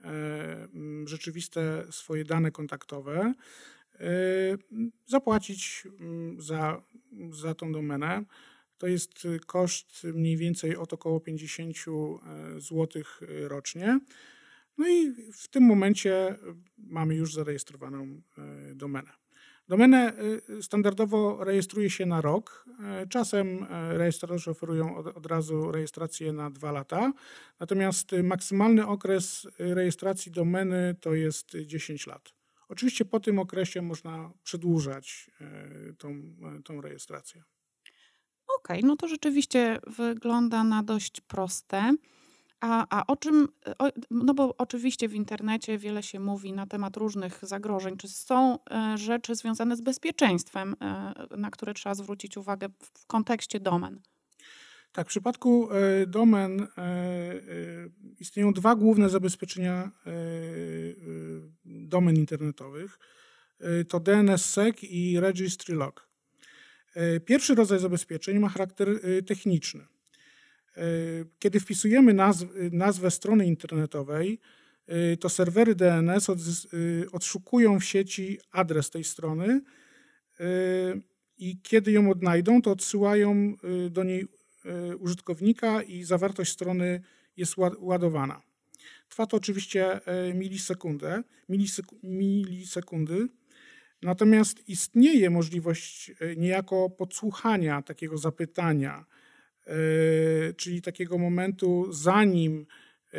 mm, 0.00 1.08
rzeczywiste 1.08 1.86
swoje 1.90 2.24
dane 2.24 2.50
kontaktowe, 2.50 3.34
zapłacić 5.06 5.82
mm, 6.00 6.40
za, 6.40 6.82
za 7.30 7.54
tą 7.54 7.72
domenę. 7.72 8.24
To 8.78 8.86
jest 8.86 9.24
y, 9.24 9.40
koszt 9.46 10.04
mniej 10.04 10.36
więcej 10.36 10.76
od 10.76 10.92
około 10.92 11.20
50 11.20 11.76
e, 11.76 12.60
zł 12.60 13.02
y, 13.22 13.48
rocznie. 13.48 14.00
No 14.78 14.88
i 14.88 15.12
w 15.32 15.48
tym 15.48 15.62
momencie 15.62 16.30
y, 16.30 16.36
mamy 16.78 17.14
już 17.14 17.34
zarejestrowaną 17.34 18.22
domenę. 18.74 19.10
Domenę 19.68 20.12
standardowo 20.60 21.44
rejestruje 21.44 21.90
się 21.90 22.06
na 22.06 22.20
rok. 22.20 22.64
E, 22.84 23.06
czasem 23.06 23.66
e, 23.70 23.98
rejestratorzy 23.98 24.50
oferują 24.50 24.96
od, 24.96 25.06
od, 25.06 25.26
razu 25.26 25.72
rejestrację 25.72 26.32
na 26.32 26.50
dwa 26.50 26.72
lata. 26.72 27.12
Natomiast 27.60 28.10
maksymalny 28.22 28.86
okres 28.86 29.46
rejestracji 29.58 30.32
domeny 30.32 30.96
to 31.00 31.14
jest 31.14 31.56
10 31.66 32.06
lat. 32.06 32.34
Oczywiście 32.68 33.04
po 33.04 33.20
tym 33.20 33.38
okresie 33.38 33.82
można 33.82 34.32
przedłużać 34.42 35.30
tą, 35.98 36.22
tą 36.64 36.80
rejestrację. 36.80 37.42
Okej, 38.58 38.84
no 38.84 38.96
to 38.96 39.08
rzeczywiście 39.08 39.78
wygląda 39.86 40.64
na 40.64 40.82
dość 40.82 41.20
proste. 41.20 41.94
A, 42.60 42.98
a 42.98 43.06
o 43.06 43.16
czym, 43.16 43.48
o, 43.78 43.88
no 44.10 44.34
bo 44.34 44.54
oczywiście 44.58 45.08
w 45.08 45.14
internecie 45.14 45.78
wiele 45.78 46.02
się 46.02 46.20
mówi 46.20 46.52
na 46.52 46.66
temat 46.66 46.96
różnych 46.96 47.38
zagrożeń. 47.42 47.96
Czy 47.96 48.08
są 48.08 48.58
e, 48.70 48.98
rzeczy 48.98 49.34
związane 49.34 49.76
z 49.76 49.80
bezpieczeństwem, 49.80 50.76
e, 50.80 51.14
na 51.36 51.50
które 51.50 51.74
trzeba 51.74 51.94
zwrócić 51.94 52.36
uwagę 52.36 52.68
w, 52.68 53.00
w 53.00 53.06
kontekście 53.06 53.60
domen? 53.60 54.00
Tak, 54.92 55.06
w 55.06 55.10
przypadku 55.10 55.68
e, 55.72 56.06
domen 56.06 56.60
e, 56.60 56.66
e, 56.76 57.40
istnieją 58.20 58.52
dwa 58.52 58.74
główne 58.74 59.08
zabezpieczenia 59.08 59.90
e, 60.06 60.10
domen 61.64 62.16
internetowych. 62.16 62.98
To 63.88 64.00
DNSSEC 64.00 64.76
i 64.82 65.20
Registry 65.20 65.74
Log. 65.74 66.07
E, 66.98 67.20
pierwszy 67.20 67.54
rodzaj 67.54 67.78
zabezpieczeń 67.78 68.38
ma 68.38 68.48
charakter 68.48 68.88
e, 68.88 69.22
techniczny. 69.22 69.80
E, 70.76 70.82
kiedy 71.38 71.60
wpisujemy 71.60 72.14
nazw 72.14 72.46
nazwę 72.72 73.10
strony 73.10 73.46
internetowej, 73.46 74.38
to 75.20 75.28
serwery 75.28 75.74
DNS 75.74 76.30
odszukują 77.12 77.80
w 77.80 77.84
sieci 77.84 78.38
adres 78.52 78.90
tej 78.90 79.04
strony 79.04 79.60
i 81.38 81.58
kiedy 81.62 81.92
ją 81.92 82.10
odnajdą, 82.10 82.62
to 82.62 82.70
odsyłają 82.70 83.54
do 83.90 84.04
niej 84.04 84.26
użytkownika 84.98 85.82
i 85.82 86.04
zawartość 86.04 86.52
strony 86.52 87.00
jest 87.36 87.54
ładowana. 87.78 88.42
Trwa 89.08 89.26
to 89.26 89.36
oczywiście 89.36 90.00
milisekundę, 90.34 91.22
milisekundy, 92.02 93.28
Natomiast 94.02 94.68
istnieje 94.68 95.30
możliwość 95.30 96.10
e, 96.20 96.36
niejako 96.36 96.90
podsłuchania 96.90 97.82
takiego 97.82 98.18
zapytania, 98.18 99.04
e, 99.66 99.74
czyli 100.54 100.82
takiego 100.82 101.18
momentu, 101.18 101.92
zanim 101.92 102.66
e, 103.12 103.18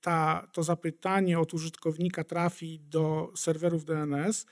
ta, 0.00 0.48
to 0.52 0.62
zapytanie 0.62 1.38
od 1.38 1.54
użytkownika 1.54 2.24
trafi 2.24 2.80
do 2.80 3.32
serwerów 3.36 3.84
DNS 3.84 4.46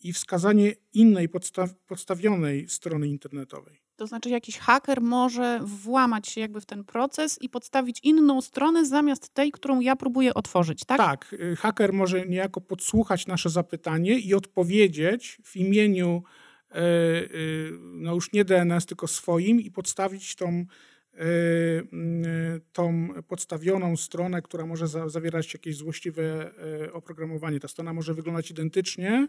i 0.00 0.12
wskazanie 0.12 0.72
innej 0.92 1.28
podstaw, 1.28 1.74
podstawionej 1.86 2.68
strony 2.68 3.08
internetowej. 3.08 3.83
To 3.96 4.06
znaczy, 4.06 4.30
jakiś 4.30 4.58
haker 4.58 5.00
może 5.00 5.60
włamać 5.62 6.28
się 6.28 6.40
jakby 6.40 6.60
w 6.60 6.66
ten 6.66 6.84
proces 6.84 7.38
i 7.42 7.48
podstawić 7.48 8.00
inną 8.02 8.40
stronę 8.40 8.86
zamiast 8.86 9.34
tej, 9.34 9.52
którą 9.52 9.80
ja 9.80 9.96
próbuję 9.96 10.34
otworzyć, 10.34 10.84
tak? 10.84 10.98
Tak. 10.98 11.32
Y, 11.32 11.56
haker 11.56 11.92
może 11.92 12.26
niejako 12.26 12.60
podsłuchać 12.60 13.26
nasze 13.26 13.50
zapytanie 13.50 14.18
i 14.18 14.34
odpowiedzieć 14.34 15.38
w 15.44 15.56
imieniu, 15.56 16.22
y, 16.70 16.78
y, 16.78 17.72
no 17.80 18.14
już 18.14 18.32
nie 18.32 18.44
DNS, 18.44 18.86
tylko 18.86 19.06
swoim 19.06 19.60
i 19.60 19.70
podstawić 19.70 20.36
tą, 20.36 20.66
tą 22.72 23.08
podstawioną 23.28 23.96
stronę, 23.96 24.42
która 24.42 24.66
może 24.66 24.88
zawierać 24.88 25.54
jakieś 25.54 25.76
złośliwe 25.76 26.50
oprogramowanie. 26.92 27.60
Ta 27.60 27.68
strona 27.68 27.92
może 27.92 28.14
wyglądać 28.14 28.50
identycznie, 28.50 29.28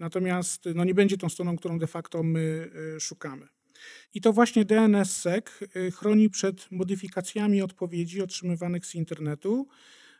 natomiast 0.00 0.64
no 0.74 0.84
nie 0.84 0.94
będzie 0.94 1.16
tą 1.16 1.28
stroną, 1.28 1.56
którą 1.56 1.78
de 1.78 1.86
facto 1.86 2.22
my 2.22 2.70
szukamy. 3.00 3.48
I 4.14 4.20
to 4.20 4.32
właśnie 4.32 4.64
DNSSEC 4.64 5.62
y, 5.76 5.90
chroni 5.90 6.30
przed 6.30 6.70
modyfikacjami 6.70 7.62
odpowiedzi 7.62 8.22
otrzymywanych 8.22 8.86
z 8.86 8.94
internetu 8.94 9.66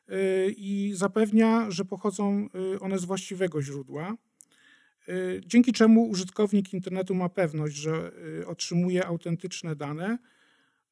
y, 0.08 0.54
i 0.56 0.92
zapewnia, 0.94 1.70
że 1.70 1.84
pochodzą 1.84 2.48
y, 2.74 2.80
one 2.80 2.98
z 2.98 3.04
właściwego 3.04 3.62
źródła, 3.62 4.16
dzięki 5.46 5.72
czemu 5.72 6.08
użytkownik 6.08 6.72
internetu 6.72 7.14
ma 7.14 7.28
pewność, 7.28 7.76
że 7.76 8.12
otrzymuje 8.46 9.06
autentyczne 9.06 9.76
dane, 9.76 10.18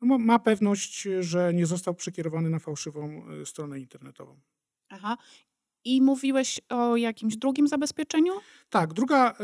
no, 0.01 0.19
ma 0.19 0.39
pewność, 0.39 1.09
że 1.21 1.55
nie 1.55 1.67
został 1.67 1.95
przekierowany 1.95 2.51
na 2.51 2.59
fałszywą 2.59 3.23
stronę 3.45 3.81
internetową. 3.81 4.41
Aha. 4.89 5.17
I 5.89 6.03
mówiłeś 6.03 6.61
o 6.69 6.97
jakimś 6.97 7.37
drugim 7.37 7.69
zabezpieczeniu? 7.69 8.33
Tak, 8.71 8.93
druga, 8.93 9.35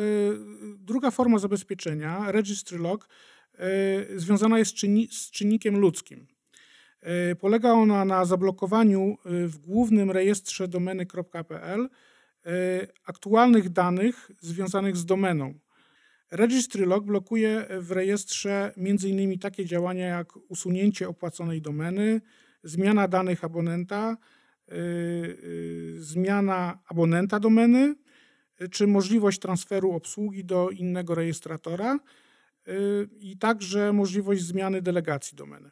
druga 0.78 1.10
forma 1.10 1.38
zabezpieczenia, 1.38 2.32
registry 2.32 2.78
log, 2.78 3.08
związana 4.16 4.58
jest 4.58 4.76
z 5.10 5.30
czynnikiem 5.30 5.78
ludzkim. 5.78 6.26
Polega 7.40 7.72
ona 7.72 8.04
na 8.04 8.24
zablokowaniu 8.24 9.16
w 9.24 9.58
głównym 9.58 10.10
rejestrze 10.10 10.68
domeny.pl 10.68 11.88
aktualnych 13.06 13.68
danych 13.68 14.30
związanych 14.40 14.96
z 14.96 15.04
domeną. 15.04 15.54
Registry 16.30 16.86
log 16.86 17.04
blokuje 17.04 17.66
w 17.80 17.90
rejestrze 17.90 18.72
m.in. 18.76 19.38
takie 19.38 19.64
działania 19.64 20.06
jak 20.06 20.32
usunięcie 20.48 21.08
opłaconej 21.08 21.62
domeny, 21.62 22.20
zmiana 22.62 23.08
danych 23.08 23.44
abonenta, 23.44 24.16
zmiana 25.96 26.78
abonenta 26.86 27.40
domeny, 27.40 27.94
yy, 28.60 28.68
czy 28.68 28.86
możliwość 28.86 29.38
transferu 29.38 29.92
obsługi 29.92 30.44
do 30.44 30.70
innego 30.70 31.14
rejestratora 31.14 31.98
i 33.18 33.38
także 33.38 33.92
możliwość 33.92 34.42
zmiany 34.42 34.82
delegacji 34.82 35.36
domeny. 35.36 35.70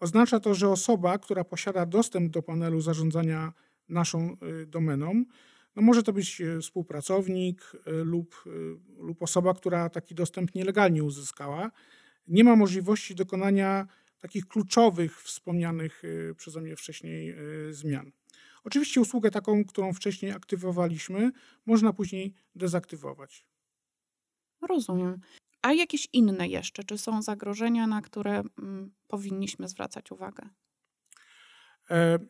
Oznacza 0.00 0.40
to, 0.40 0.54
że 0.54 0.68
osoba, 0.68 1.18
która 1.18 1.44
posiada 1.44 1.86
dostęp 1.86 2.32
do 2.32 2.42
panelu 2.42 2.80
zarządzania 2.80 3.52
naszą 3.88 4.36
domeną, 4.66 5.24
no 5.76 5.82
może 5.82 6.02
to 6.02 6.12
być 6.12 6.42
współpracownik 6.62 7.72
lub, 7.86 8.44
lub 8.98 9.22
osoba, 9.22 9.54
która 9.54 9.88
taki 9.88 10.14
dostęp 10.14 10.54
nielegalnie 10.54 11.04
uzyskała. 11.04 11.70
Nie 12.28 12.44
ma 12.44 12.56
możliwości 12.56 13.14
dokonania 13.14 13.86
takich 14.18 14.46
kluczowych, 14.46 15.22
wspomnianych 15.22 16.02
przeze 16.36 16.60
mnie 16.60 16.76
wcześniej 16.76 17.36
zmian. 17.70 18.12
Oczywiście 18.64 19.00
usługę 19.00 19.30
taką, 19.30 19.64
którą 19.64 19.92
wcześniej 19.92 20.32
aktywowaliśmy, 20.32 21.30
można 21.66 21.92
później 21.92 22.34
dezaktywować. 22.54 23.44
Rozumiem. 24.68 25.20
A 25.62 25.72
jakieś 25.72 26.08
inne 26.12 26.48
jeszcze? 26.48 26.84
Czy 26.84 26.98
są 26.98 27.22
zagrożenia, 27.22 27.86
na 27.86 28.02
które 28.02 28.42
mm, 28.58 28.94
powinniśmy 29.06 29.68
zwracać 29.68 30.12
uwagę? 30.12 30.48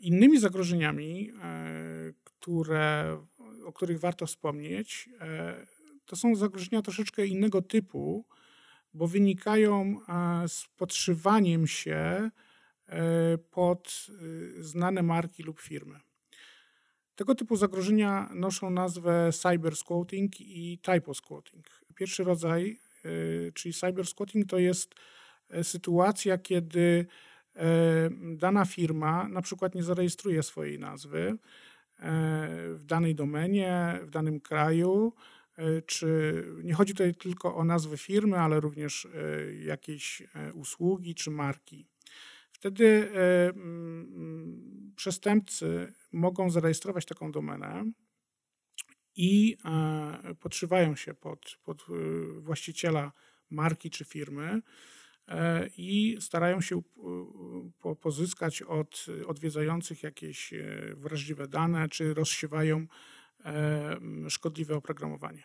Innymi 0.01 0.39
zagrożeniami, 0.39 1.33
które 2.25 3.19
o 3.69 3.73
których 3.73 4.01
warto 4.01 4.27
wspomnieć, 4.27 5.09
e, 5.21 5.67
to 6.05 6.17
są 6.17 6.35
zagrożenia 6.35 6.83
troszeczkę 6.83 7.27
innego 7.27 7.63
typu, 7.63 8.27
bo 8.95 9.07
wynikają 9.07 10.01
e, 10.09 10.49
z 10.49 10.67
podszywaniem 10.77 11.67
się 11.67 12.31
e, 12.89 13.39
pod 13.39 14.07
znane 14.59 15.03
marki 15.03 15.43
lub 15.43 15.61
firmy. 15.61 16.01
Tego 17.15 17.35
typu 17.35 17.57
zagrożenia 17.57 18.31
noszą 18.35 18.71
nazwę 18.71 19.31
cyber 19.33 19.77
squatting 19.77 20.41
i 20.41 20.79
typo 20.83 21.15
squatting. 21.15 21.67
Pierwszy 21.95 22.25
rodzaj, 22.25 22.81
czyli 23.55 23.75
cyber 23.75 24.07
squatting, 24.07 24.47
to 24.47 24.59
jest 24.59 24.95
sytuacja, 25.63 26.39
kiedy 26.39 27.07
dana 28.37 28.65
firma 28.65 29.29
na 29.29 29.43
przykład 29.43 29.75
nie 29.75 29.83
zarejestruje 29.83 30.43
swojej 30.43 30.79
nazwy, 30.79 31.39
w 32.75 32.83
danej 32.85 33.15
domenie, 33.15 34.01
w 34.03 34.11
danym 34.11 34.41
kraju, 34.41 35.13
e, 35.17 35.38
czy 35.87 36.45
nie 36.65 36.75
chodzi 36.75 36.93
tutaj 36.93 37.15
tylko 37.15 37.57
o 37.57 37.65
nazwę 37.65 37.97
firmy, 37.97 38.39
ale 38.39 38.61
również 38.61 39.07
e, 39.07 39.55
jakieś 39.55 40.23
e, 40.35 40.53
usługi 40.53 41.15
czy 41.15 41.31
marki. 41.31 41.87
Wtedy 42.53 43.11
mm, 43.13 44.93
przestępcy 44.97 45.93
mogą 46.13 46.51
zarejestrować 46.51 47.07
taką 47.07 47.33
domenę 47.33 47.85
i 49.17 49.57
podszywają 50.41 50.97
się 50.97 51.15
pod, 51.15 51.59
pod 51.65 51.87
właściciela 52.41 53.13
marki 53.51 53.91
czy 53.91 54.05
firmy 54.05 54.63
E, 55.29 55.69
i 55.77 56.17
starają 56.21 56.61
się 56.61 56.83
pozyskać 58.01 58.63
od 58.63 59.07
odwiedzających 59.27 60.03
jakieś 60.03 60.53
e, 60.53 60.95
wrażliwe 60.95 61.49
dane, 61.49 61.89
czy 61.89 62.15
rozsiewają 62.15 62.79
e, 62.79 62.87
szkodliwe 64.29 64.77
oprogramowanie. 64.77 65.43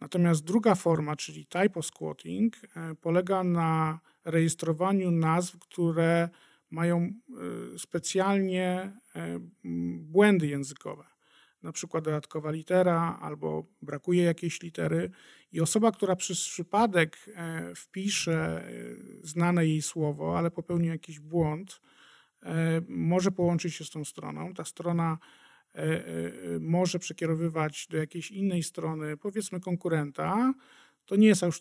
Natomiast 0.00 0.44
druga 0.44 0.74
forma, 0.74 1.16
czyli 1.16 1.46
typo 1.46 1.82
squatting, 1.82 2.56
polega 3.00 3.44
na 3.44 4.00
rejestrowaniu 4.24 5.10
nazw, 5.10 5.58
które 5.58 6.28
mają 6.70 7.12
specjalnie 7.76 8.92
błędy 10.00 10.46
językowe 10.46 11.04
na 11.62 11.72
przykład 11.72 12.04
dodatkowa 12.04 12.50
litera 12.50 13.18
albo 13.20 13.64
brakuje 13.82 14.22
jakiejś 14.22 14.62
litery 14.62 15.10
i 15.52 15.60
osoba, 15.60 15.92
która 15.92 16.16
przez 16.16 16.38
przypadek 16.48 17.18
e, 17.34 17.74
wpisze 17.74 18.64
e, 18.64 18.70
znane 19.22 19.66
jej 19.66 19.82
słowo, 19.82 20.38
ale 20.38 20.50
popełni 20.50 20.88
jakiś 20.88 21.20
błąd, 21.20 21.80
e, 22.42 22.80
może 22.88 23.30
połączyć 23.30 23.74
się 23.74 23.84
z 23.84 23.90
tą 23.90 24.04
stroną. 24.04 24.54
Ta 24.54 24.64
strona 24.64 25.18
może 26.60 26.98
przekierowywać 26.98 27.86
do 27.90 27.96
jakiejś 27.96 28.30
innej 28.30 28.62
strony, 28.62 29.16
powiedzmy 29.16 29.60
konkurenta. 29.60 30.54
To 31.06 31.16
nie 31.16 31.28
jest 31.28 31.42
aż, 31.42 31.60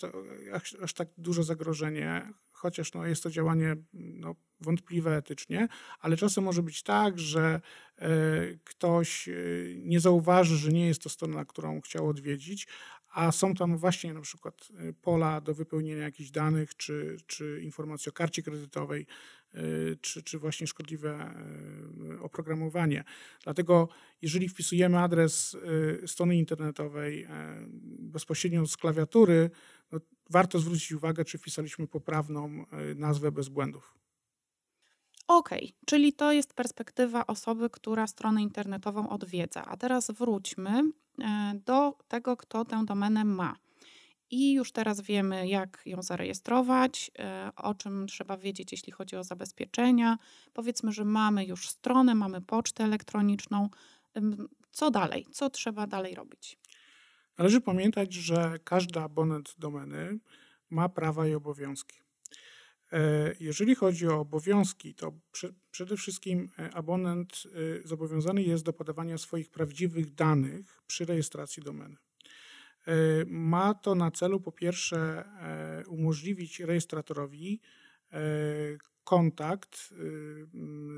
aż, 0.81 0.93
tak 0.93 1.07
duże 1.17 1.43
zagrożenie, 1.43 2.33
chociaż 2.51 2.93
no, 2.93 3.05
jest 3.05 3.23
to 3.23 3.29
działanie 3.29 3.75
no, 3.93 4.35
wątpliwe 4.61 5.17
etycznie, 5.17 5.67
ale 5.99 6.17
czasem 6.17 6.43
może 6.43 6.63
być 6.63 6.83
tak, 6.83 7.19
że 7.19 7.61
e, 7.97 8.09
ktoś 8.63 9.27
e, 9.27 9.33
nie 9.75 9.99
zauważy, 9.99 10.57
że 10.57 10.71
nie 10.71 10.87
jest 10.87 11.03
to 11.03 11.09
strona, 11.09 11.45
którą 11.45 11.81
chciał 11.81 12.09
odwiedzić, 12.09 12.67
a 13.13 13.31
są 13.31 13.53
tam 13.55 13.77
właśnie 13.77 14.13
na 14.13 14.21
przykład 14.21 14.67
e, 14.77 14.93
pola 14.93 15.41
do 15.41 15.53
wypełnienia 15.53 16.03
jakichś 16.03 16.31
danych, 16.31 16.75
czy, 16.77 17.17
czy 17.27 17.61
informacji 17.63 18.09
o 18.09 18.13
karcie 18.13 18.43
kredytowej, 18.43 19.05
czy, 20.01 20.23
czy 20.23 20.39
właśnie 20.39 20.67
szkodliwe 20.67 21.33
oprogramowanie. 22.21 23.03
Dlatego 23.43 23.89
jeżeli 24.21 24.49
wpisujemy 24.49 24.99
adres 24.99 25.57
strony 26.05 26.35
internetowej 26.35 27.27
bezpośrednio 27.99 28.67
z 28.67 28.77
klawiatury, 28.77 29.49
no, 29.91 29.99
warto 30.29 30.59
zwrócić 30.59 30.91
uwagę, 30.91 31.25
czy 31.25 31.37
wpisaliśmy 31.37 31.87
poprawną 31.87 32.65
nazwę 32.95 33.31
bez 33.31 33.49
błędów. 33.49 33.95
Okej, 35.27 35.63
okay, 35.63 35.79
czyli 35.85 36.13
to 36.13 36.31
jest 36.31 36.53
perspektywa 36.53 37.27
osoby, 37.27 37.69
która 37.69 38.07
stronę 38.07 38.41
internetową 38.41 39.09
odwiedza. 39.09 39.65
A 39.65 39.77
teraz 39.77 40.11
wróćmy 40.11 40.83
do 41.65 41.97
tego, 42.07 42.37
kto 42.37 42.65
tę 42.65 42.85
domenę 42.85 43.25
ma. 43.25 43.55
I 44.31 44.53
już 44.53 44.71
teraz 44.71 45.01
wiemy, 45.01 45.47
jak 45.47 45.81
ją 45.85 46.03
zarejestrować, 46.03 47.11
e, 47.19 47.51
o 47.55 47.75
czym 47.75 48.07
trzeba 48.07 48.37
wiedzieć, 48.37 48.71
jeśli 48.71 48.91
chodzi 48.91 49.15
o 49.15 49.23
zabezpieczenia. 49.23 50.17
Powiedzmy, 50.53 50.91
że 50.91 51.05
mamy 51.05 51.45
już 51.45 51.69
stronę, 51.69 52.15
mamy 52.15 52.41
pocztę 52.41 52.83
elektroniczną. 52.83 53.69
Co 54.71 54.91
dalej? 54.91 55.25
Co 55.31 55.49
trzeba 55.49 55.87
dalej 55.87 56.15
robić? 56.15 56.59
Należy 57.37 57.61
pamiętać, 57.61 58.13
że 58.13 58.59
każdy 58.63 58.99
abonent 58.99 59.55
domeny 59.57 60.19
ma 60.69 60.89
prawa 60.89 61.27
i 61.27 61.33
obowiązki. 61.33 61.99
E, 62.91 62.99
jeżeli 63.39 63.75
chodzi 63.75 64.07
o 64.07 64.19
obowiązki, 64.19 64.95
to 64.95 65.13
przede 65.71 65.97
wszystkim 65.97 66.49
e, 66.59 66.73
abonent 66.73 67.43
zobowiązany 67.85 68.43
jest 68.43 68.63
do 68.63 68.73
podawania 68.73 69.17
swoich 69.17 69.49
prawdziwych 69.49 70.13
danych 70.13 70.81
przy 70.87 71.05
rejestracji 71.05 71.63
domeny. 71.63 71.97
Ma 73.27 73.73
to 73.73 73.95
na 73.95 74.11
celu 74.11 74.39
po 74.39 74.51
pierwsze 74.51 75.23
umożliwić 75.87 76.59
rejestratorowi 76.59 77.61
kontakt 79.03 79.93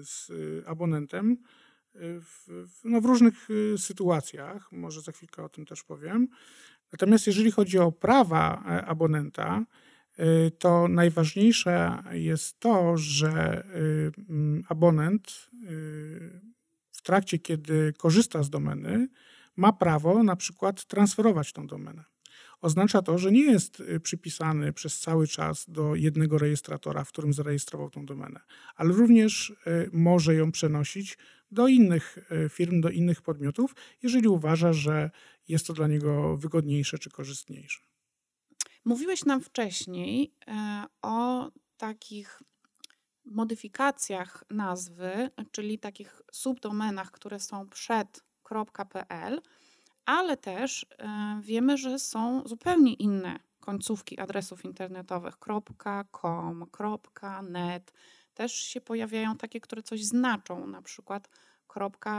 z 0.02 0.32
abonentem 0.66 1.38
w, 1.96 2.48
no 2.84 3.02
w 3.02 3.06
różnych 3.06 3.48
sytuacjach, 3.78 4.72
może 4.72 5.02
za 5.02 5.12
chwilkę 5.12 5.44
o 5.44 5.50
tym 5.50 5.66
też 5.66 5.84
powiem. 5.84 6.28
Natomiast 6.92 7.28
jeżeli 7.28 7.52
chodzi 7.52 7.80
o 7.80 7.92
prawa 7.92 8.64
abonenta, 8.64 9.66
to 10.60 10.88
najważniejsze 10.88 12.04
jest 12.12 12.60
to, 12.60 12.98
że 12.98 13.64
abonent 14.70 15.50
w 16.92 17.02
trakcie, 17.04 17.40
kiedy 17.40 17.94
korzysta 17.98 18.44
z 18.44 18.50
domeny, 18.50 19.08
ma 19.56 19.74
prawo 19.74 20.24
na 20.24 20.36
przykład 20.36 20.86
transferować 20.86 21.54
tą 21.54 21.68
domenę. 21.68 22.04
Oznacza 22.62 23.02
to, 23.02 23.18
że 23.18 23.32
nie 23.32 23.42
jest 23.42 23.84
przypisany 24.04 24.74
przez 24.74 25.00
cały 25.00 25.28
czas 25.28 25.66
do 25.68 25.96
jednego 25.96 26.38
rejestratora, 26.38 27.04
w 27.04 27.10
którym 27.10 27.34
zarejestrował 27.34 27.90
tą 27.90 28.06
domenę, 28.06 28.40
ale 28.76 28.94
również 28.94 29.54
może 29.92 30.36
ją 30.36 30.52
przenosić 30.52 31.18
do 31.52 31.68
innych 31.68 32.18
firm, 32.50 32.82
do 32.82 32.90
innych 32.90 33.22
podmiotów, 33.22 33.76
jeżeli 34.04 34.28
uważa, 34.28 34.74
że 34.74 35.12
jest 35.48 35.68
to 35.68 35.74
dla 35.74 35.88
niego 35.88 36.38
wygodniejsze 36.38 36.98
czy 36.98 37.10
korzystniejsze. 37.10 37.82
Mówiłeś 38.86 39.26
nam 39.26 39.42
wcześniej 39.42 40.34
e, 40.48 40.86
o 41.02 41.52
takich 41.78 42.42
modyfikacjach 43.26 44.44
nazwy, 44.50 45.30
czyli 45.52 45.80
takich 45.80 46.22
subdomenach, 46.32 47.12
które 47.12 47.40
są 47.40 47.70
przed 47.70 48.24
.pl, 48.54 49.42
ale 50.06 50.38
też 50.38 50.86
e, 50.98 51.42
wiemy, 51.44 51.78
że 51.78 52.00
są 52.00 52.48
zupełnie 52.48 52.94
inne 52.94 53.40
końcówki 53.60 54.20
adresów 54.20 54.66
internetowych 54.66 55.38
.com, 56.12 56.66
.net. 57.50 57.94
Też 58.34 58.54
się 58.54 58.82
pojawiają 58.82 59.38
takie, 59.38 59.62
które 59.62 59.84
coś 59.84 60.06
znaczą, 60.06 60.68
na 60.68 60.82
przykład 60.82 61.30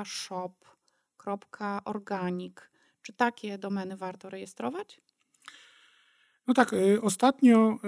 .shop, 0.05 0.55
.organic. 1.85 2.57
Czy 3.03 3.13
takie 3.13 3.59
domeny 3.59 3.97
warto 3.97 4.31
rejestrować? 4.31 5.01
No 6.47 6.55
tak, 6.55 6.73
y, 6.73 7.03
ostatnio 7.03 7.79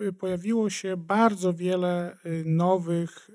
y, 0.00 0.04
y, 0.04 0.12
pojawiło 0.12 0.70
się 0.70 0.96
bardzo 0.96 1.54
wiele 1.54 2.18
nowych, 2.44 3.30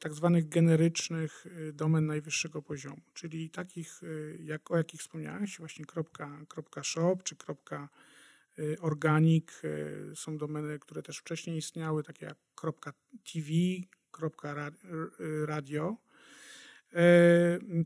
tak 0.00 0.14
zwanych 0.14 0.48
generycznych 0.48 1.46
domen 1.72 2.06
najwyższego 2.06 2.62
poziomu, 2.62 3.02
czyli 3.14 3.50
takich, 3.50 4.00
jak, 4.40 4.70
o 4.70 4.76
jakich 4.76 5.00
wspomniałeś, 5.00 5.58
właśnie 5.58 5.84
kropka, 5.84 6.38
.shop 6.82 7.16
czy 7.24 7.36
kropka 7.36 7.88
organic. 8.80 9.62
Są 10.14 10.38
domeny, 10.38 10.78
które 10.78 11.02
też 11.02 11.18
wcześniej 11.18 11.58
istniały, 11.58 12.02
takie 12.02 12.26
jak 12.26 12.38
.tv, 13.32 13.48
.radio. 15.46 15.96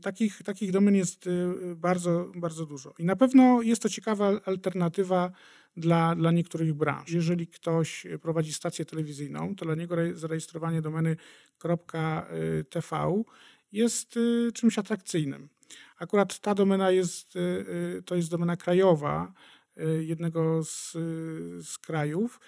Takich, 0.01 0.43
takich 0.43 0.71
domen 0.71 0.95
jest 0.95 1.29
bardzo, 1.75 2.31
bardzo 2.35 2.65
dużo. 2.65 2.93
I 2.99 3.05
na 3.05 3.15
pewno 3.15 3.61
jest 3.61 3.81
to 3.81 3.89
ciekawa 3.89 4.41
alternatywa 4.45 5.31
dla, 5.77 6.15
dla 6.15 6.31
niektórych 6.31 6.73
branż. 6.73 7.11
Jeżeli 7.11 7.47
ktoś 7.47 8.07
prowadzi 8.21 8.53
stację 8.53 8.85
telewizyjną, 8.85 9.55
to 9.55 9.65
dla 9.65 9.75
niego 9.75 9.95
zarejestrowanie 10.13 10.81
domeny 10.81 11.15
.tv 12.69 13.23
jest 13.71 14.17
y, 14.17 14.51
czymś 14.53 14.79
atrakcyjnym. 14.79 15.49
Akurat 15.97 16.39
ta 16.39 16.55
domena 16.55 16.91
jest, 16.91 17.35
y, 17.35 17.39
y, 17.39 18.03
to 18.05 18.15
jest 18.15 18.29
domena 18.29 18.57
krajowa 18.57 19.33
jednego 19.99 20.63
z, 20.63 20.91
z 21.67 21.77
krajów, 21.77 22.39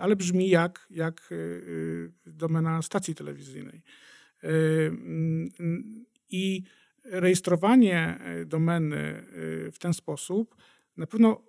ale 0.00 0.16
brzmi 0.16 0.48
jak, 0.48 0.86
jak 0.90 1.30
domena 2.26 2.82
stacji 2.82 3.14
telewizyjnej. 3.14 3.82
I 6.30 6.62
rejestrowanie 7.04 8.18
domeny 8.46 9.26
w 9.72 9.76
ten 9.78 9.94
sposób 9.94 10.56
na 10.96 11.06
pewno 11.06 11.42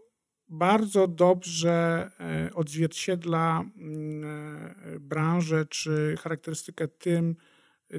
bardzo 0.52 1.08
dobrze 1.08 2.10
e, 2.20 2.54
odzwierciedla 2.54 3.64
mm, 3.78 4.24
e, 4.96 5.00
branżę 5.00 5.66
czy 5.66 6.16
charakterystykę 6.20 6.88
tym, 6.88 7.36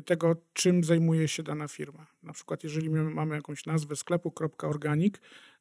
tego, 0.05 0.37
czym 0.53 0.85
zajmuje 0.85 1.29
się 1.29 1.43
dana 1.43 1.69
firma. 1.69 2.07
Na 2.23 2.33
przykład, 2.33 2.65
jeżeli 2.65 2.91
mamy 2.91 3.35
jakąś 3.35 3.67
nazwę 3.67 3.97
sklepu 3.97 4.33
organic, 4.63 5.15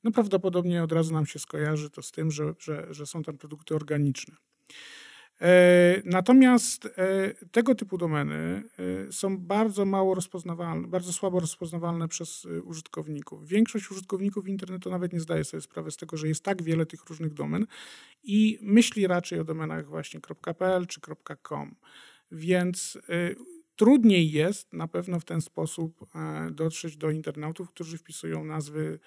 no 0.04 0.12
prawdopodobnie 0.12 0.84
od 0.84 0.92
razu 0.92 1.14
nam 1.14 1.26
się 1.26 1.40
skojarzy 1.40 1.90
to 1.90 2.02
z 2.02 2.12
tym, 2.12 2.32
że, 2.32 2.54
że, 2.60 2.88
że 2.94 3.06
są 3.06 3.24
tam 3.24 3.38
produkty 3.38 3.76
organiczne. 3.76 4.36
E, 5.42 6.02
natomiast 6.06 6.86
e, 6.86 6.90
tego 7.52 7.76
typu 7.76 7.98
domeny 7.98 8.64
e, 9.08 9.12
są 9.12 9.38
bardzo 9.38 9.86
mało 9.86 10.16
rozpoznawalne, 10.16 10.88
bardzo 10.88 11.14
słabo 11.14 11.40
rozpoznawalne 11.40 12.08
przez 12.08 12.48
użytkowników. 12.64 13.48
Większość 13.48 13.92
użytkowników 13.92 14.48
internetu 14.48 14.90
nawet 14.90 15.14
nie 15.14 15.20
zdaje 15.20 15.44
sobie 15.44 15.62
sprawy 15.62 15.92
z 15.92 15.98
tego, 15.98 16.18
że 16.18 16.28
jest 16.28 16.44
tak 16.44 16.64
wiele 16.64 16.86
tych 16.86 17.06
różnych 17.06 17.34
domen 17.34 17.66
i 18.24 18.60
myśli 18.62 19.08
raczej 19.08 19.40
o 19.40 19.44
domenach 19.44 19.88
właśnie 19.88 20.20
.pl 20.58 20.88
czy 20.88 21.02
.com. 21.42 21.76
Więc 22.32 22.98
trudniej 23.76 24.32
jest 24.32 24.74
na 24.74 24.88
pewno 24.88 25.20
w 25.20 25.26
ten 25.26 25.42
sposób 25.42 26.06
dotrzeć 26.52 26.98
do 26.98 27.10
internautów, 27.10 27.70
którzy 27.70 27.98
wpisują 27.98 28.44
nazwy 28.46 29.00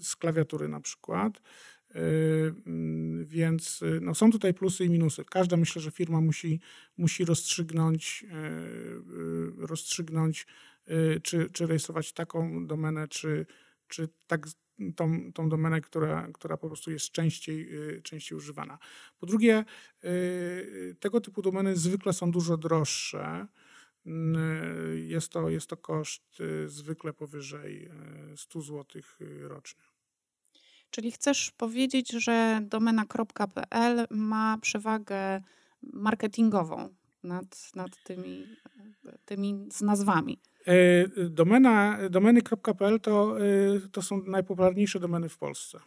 z 0.00 0.16
klawiatury 0.16 0.68
na 0.68 0.80
przykład, 0.80 1.42
więc 3.24 3.82
y, 3.82 4.00
no, 4.02 4.14
są 4.14 4.30
tutaj 4.30 4.54
plusy 4.54 4.84
i 4.84 4.90
minusy. 4.90 5.24
Każda 5.24 5.56
myślę, 5.56 5.82
że 5.82 5.90
firma 5.90 6.20
musi, 6.20 6.60
musi 6.96 7.24
rozstrzygnąć, 7.24 8.22
yy, 8.22 9.66
rozstrzygnąć 9.66 10.46
yy, 10.86 11.20
czy, 11.22 11.50
czy 11.52 11.66
rejestrować 11.66 12.12
taką 12.12 12.66
domenę, 12.66 13.08
czy, 13.08 13.46
czy 13.88 14.08
tak, 14.26 14.46
tą, 14.96 15.32
tą 15.32 15.48
domenę, 15.48 15.80
która, 15.80 16.28
która 16.34 16.56
po 16.56 16.66
prostu 16.66 16.90
jest 16.90 17.10
częściej, 17.10 17.70
częściej 18.02 18.38
używana. 18.38 18.78
Po 19.18 19.26
drugie, 19.26 19.64
tego 21.00 21.20
typu 21.20 21.42
domeny 21.42 21.76
zwykle 21.76 22.12
są 22.12 22.30
dużo 22.30 22.56
droższe. 22.56 23.46
Jest 24.94 25.32
to, 25.32 25.48
jest 25.48 25.66
to 25.66 25.76
koszt 25.76 26.42
zwykle 26.66 27.12
powyżej 27.12 27.90
100 28.36 28.60
zł 28.60 29.02
rocznie. 29.40 29.82
Czyli 30.90 31.12
chcesz 31.12 31.50
powiedzieć, 31.50 32.12
że 32.12 32.60
domena.pl 32.62 34.06
ma 34.10 34.58
przewagę 34.58 35.42
marketingową 35.82 36.88
nad, 37.22 37.72
nad 37.74 38.02
tymi, 38.04 38.46
tymi 39.24 39.68
z 39.70 39.82
nazwami. 39.82 40.38
E, 40.66 41.28
domena, 41.30 41.98
domeny.pl 42.10 43.00
to, 43.00 43.36
e, 43.40 43.80
to 43.92 44.02
są 44.02 44.22
najpopularniejsze 44.26 45.00
domeny 45.00 45.28
w 45.28 45.38
Polsce. 45.38 45.78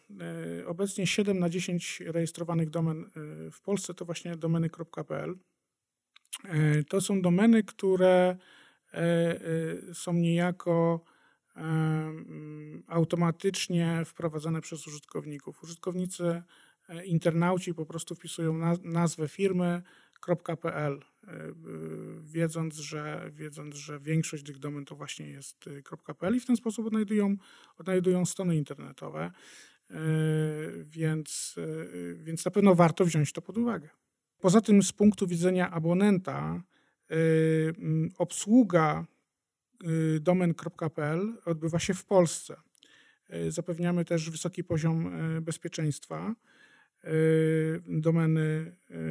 E, 0.61 0.67
obecnie 0.67 1.07
7 1.07 1.39
na 1.39 1.49
10 1.49 2.01
rejestrowanych 2.05 2.69
domen 2.69 3.05
w 3.51 3.61
Polsce 3.61 3.93
to 3.93 4.05
właśnie 4.05 4.35
domeny.pl. 4.35 5.35
To 6.89 7.01
są 7.01 7.21
domeny, 7.21 7.63
które 7.63 8.37
są 9.93 10.13
niejako 10.13 11.03
automatycznie 12.87 14.01
wprowadzane 14.05 14.61
przez 14.61 14.87
użytkowników. 14.87 15.63
Użytkownicy, 15.63 16.41
e, 16.89 17.05
internauci 17.05 17.73
po 17.73 17.85
prostu 17.85 18.15
wpisują 18.15 18.77
nazwę 18.83 19.27
firmy 19.27 19.81
.pl, 20.61 20.99
e, 21.27 21.53
wiedząc 22.21 22.75
że, 22.75 23.31
wiedząc, 23.33 23.75
że 23.75 23.99
większość 23.99 24.43
tych 24.43 24.59
domen 24.59 24.85
to 24.85 24.95
właśnie 24.95 25.29
jest 25.29 25.65
e, 25.67 26.13
.pl 26.13 26.35
i 26.35 26.39
w 26.39 26.45
ten 26.45 26.55
sposób 26.55 26.85
odnajdują, 26.85 27.35
odnajdują 27.77 28.25
strony 28.25 28.55
internetowe, 28.55 29.31
więc, 30.85 31.55
więc 32.15 32.45
na 32.45 32.51
pewno 32.51 32.75
warto 32.75 33.05
wziąć 33.05 33.33
to 33.33 33.41
pod 33.41 33.57
uwagę. 33.57 33.89
Poza 34.39 34.61
tym 34.61 34.83
z 34.83 34.91
punktu 34.91 35.27
widzenia 35.27 35.71
abonenta 35.71 36.63
obsługa 38.17 39.05
domen.pl 40.19 41.37
odbywa 41.45 41.79
się 41.79 41.93
w 41.93 42.05
Polsce. 42.05 42.55
Y, 43.33 43.51
zapewniamy 43.51 44.05
też 44.05 44.29
wysoki 44.29 44.63
poziom 44.63 45.21
y, 45.37 45.41
bezpieczeństwa 45.41 46.35
domeny.pl. 47.87 49.05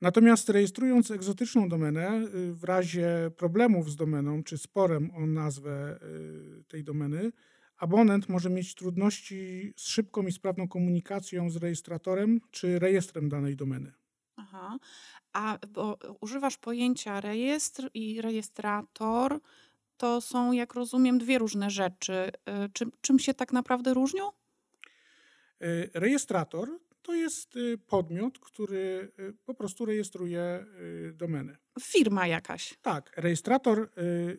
Natomiast 0.00 0.48
rejestrując 0.48 1.10
egzotyczną 1.10 1.68
domenę, 1.68 2.22
w 2.52 2.64
razie 2.64 3.30
problemów 3.36 3.90
z 3.90 3.96
domeną 3.96 4.42
czy 4.42 4.58
sporem 4.58 5.10
o 5.10 5.26
nazwę 5.26 5.98
tej 6.68 6.84
domeny, 6.84 7.32
abonent 7.76 8.28
może 8.28 8.50
mieć 8.50 8.74
trudności 8.74 9.72
z 9.76 9.88
szybką 9.88 10.26
i 10.26 10.32
sprawną 10.32 10.68
komunikacją 10.68 11.50
z 11.50 11.56
rejestratorem 11.56 12.40
czy 12.50 12.78
rejestrem 12.78 13.28
danej 13.28 13.56
domeny. 13.56 13.92
Aha. 14.36 14.78
A 15.34 15.58
bo 15.68 15.98
używasz 16.20 16.56
pojęcia 16.56 17.20
rejestr 17.20 17.90
i 17.94 18.20
rejestrator. 18.20 19.40
To 19.96 20.20
są, 20.20 20.52
jak 20.52 20.74
rozumiem, 20.74 21.18
dwie 21.18 21.38
różne 21.38 21.70
rzeczy. 21.70 22.12
Y, 22.12 22.70
czym, 22.72 22.92
czym 23.00 23.18
się 23.18 23.34
tak 23.34 23.52
naprawdę 23.52 23.94
różnią? 23.94 24.28
Y, 25.62 25.90
rejestrator 25.94 26.68
to 27.02 27.14
jest 27.14 27.56
y, 27.56 27.78
podmiot, 27.78 28.38
który 28.38 29.12
po 29.46 29.54
prostu 29.54 29.84
rejestruje 29.84 30.66
domeny. 31.12 31.56
Firma 31.80 32.26
jakaś. 32.26 32.74
Tak, 32.82 33.12
rejestrator 33.16 33.90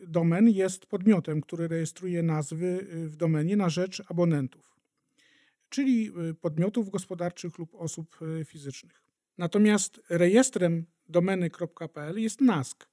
domen 0.08 0.50
jest 0.50 0.86
podmiotem, 0.86 1.42
który 1.42 1.68
rejestruje 1.68 2.24
nazwy 2.24 2.88
w 2.92 3.16
domenie 3.16 3.56
na 3.58 3.70
rzecz 3.70 4.04
abonentów, 4.08 4.76
czyli 5.70 6.12
podmiotów 6.42 6.90
gospodarczych 6.90 7.58
lub 7.58 7.76
osób 7.76 8.20
fizycznych. 8.46 9.05
Natomiast 9.38 10.02
rejestrem 10.10 10.86
domeny.pl 11.10 12.20
jest 12.20 12.42
NASK. 12.42 12.88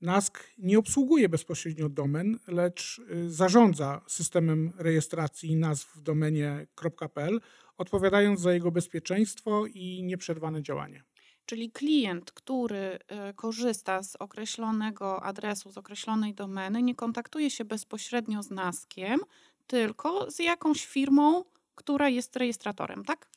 NASK 0.00 0.44
nie 0.58 0.78
obsługuje 0.78 1.28
bezpośrednio 1.28 1.88
domen, 1.88 2.38
lecz 2.48 2.98
y, 2.98 3.30
zarządza 3.30 4.00
systemem 4.06 4.72
rejestracji 4.78 5.56
nazw 5.56 5.96
w 5.96 6.00
domenie.pl, 6.00 7.40
odpowiadając 7.76 8.40
za 8.40 8.52
jego 8.52 8.70
bezpieczeństwo 8.70 9.66
i 9.66 10.02
nieprzerwane 10.02 10.62
działanie. 10.62 11.02
Czyli 11.46 11.70
klient, 11.70 12.32
który 12.32 12.98
y, 13.30 13.34
korzysta 13.34 14.02
z 14.02 14.16
określonego 14.16 15.22
adresu, 15.22 15.70
z 15.70 15.78
określonej 15.78 16.34
domeny, 16.34 16.82
nie 16.82 16.94
kontaktuje 16.94 17.50
się 17.50 17.64
bezpośrednio 17.64 18.42
z 18.42 18.50
NASKiem, 18.50 19.20
tylko 19.66 20.30
z 20.30 20.38
jakąś 20.38 20.86
firmą, 20.86 21.44
która 21.74 22.08
jest 22.08 22.36
rejestratorem, 22.36 23.04
tak? 23.04 23.28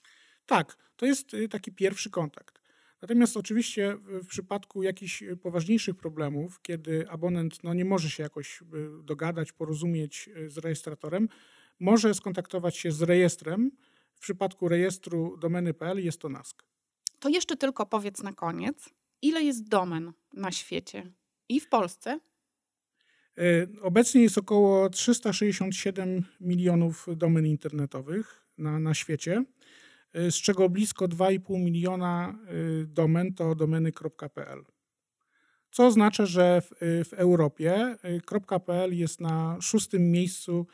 Tak, 0.45 0.77
to 0.95 1.06
jest 1.06 1.34
y, 1.34 1.49
taki 1.49 1.71
pierwszy 1.71 2.10
kontakt. 2.10 2.63
Natomiast 3.03 3.38
oczywiście 3.38 3.97
w 4.06 4.27
przypadku 4.27 4.84
jakichś 4.84 5.23
poważniejszych 5.41 5.95
problemów, 5.95 6.62
kiedy 6.62 7.10
abonent 7.10 7.63
no, 7.63 7.73
nie 7.73 7.86
może 7.86 8.10
się 8.10 8.23
jakoś 8.23 8.62
y, 8.62 8.65
dogadać, 9.03 9.51
porozumieć 9.51 10.29
y, 10.38 10.49
z 10.49 10.58
rejestratorem, 10.58 11.29
może 11.79 12.13
skontaktować 12.13 12.77
się 12.77 12.91
z 12.91 13.01
rejestrem. 13.01 13.71
W 14.15 14.19
przypadku 14.19 14.67
rejestru 14.67 15.38
domeny.pl 15.38 16.03
jest 16.03 16.19
to 16.19 16.29
NASK. 16.29 16.63
To 17.19 17.29
jeszcze 17.29 17.58
tylko 17.58 17.86
powiedz 17.86 18.23
na 18.23 18.34
koniec, 18.34 18.89
ile 19.21 19.43
jest 19.43 19.67
domen 19.67 20.13
na 20.34 20.51
świecie 20.51 21.12
i 21.49 21.60
w 21.60 21.69
Polsce? 21.69 22.19
Y, 23.39 23.67
obecnie 23.82 24.21
jest 24.21 24.38
około 24.38 24.89
367 24.89 26.23
milionów 26.41 27.08
domen 27.15 27.45
internetowych 27.45 28.45
na, 28.58 28.79
na 28.79 28.93
świecie. 28.93 29.43
Y, 30.17 30.32
z 30.32 30.36
czego 30.36 30.69
blisko 30.69 31.08
2,5 31.08 31.60
miliona 31.60 32.39
y, 32.52 32.88
domen 32.88 33.34
to 33.34 33.56
domeny.pl. 33.56 34.63
Co 35.71 35.86
oznacza, 35.86 36.26
że 36.26 36.62
w, 36.62 36.84
y, 36.84 37.04
w 37.04 37.13
Europie 37.13 37.95
.pl 38.65 38.97
jest 38.97 39.21
na 39.21 39.58
szóstym 39.62 40.12
miejscu 40.12 40.67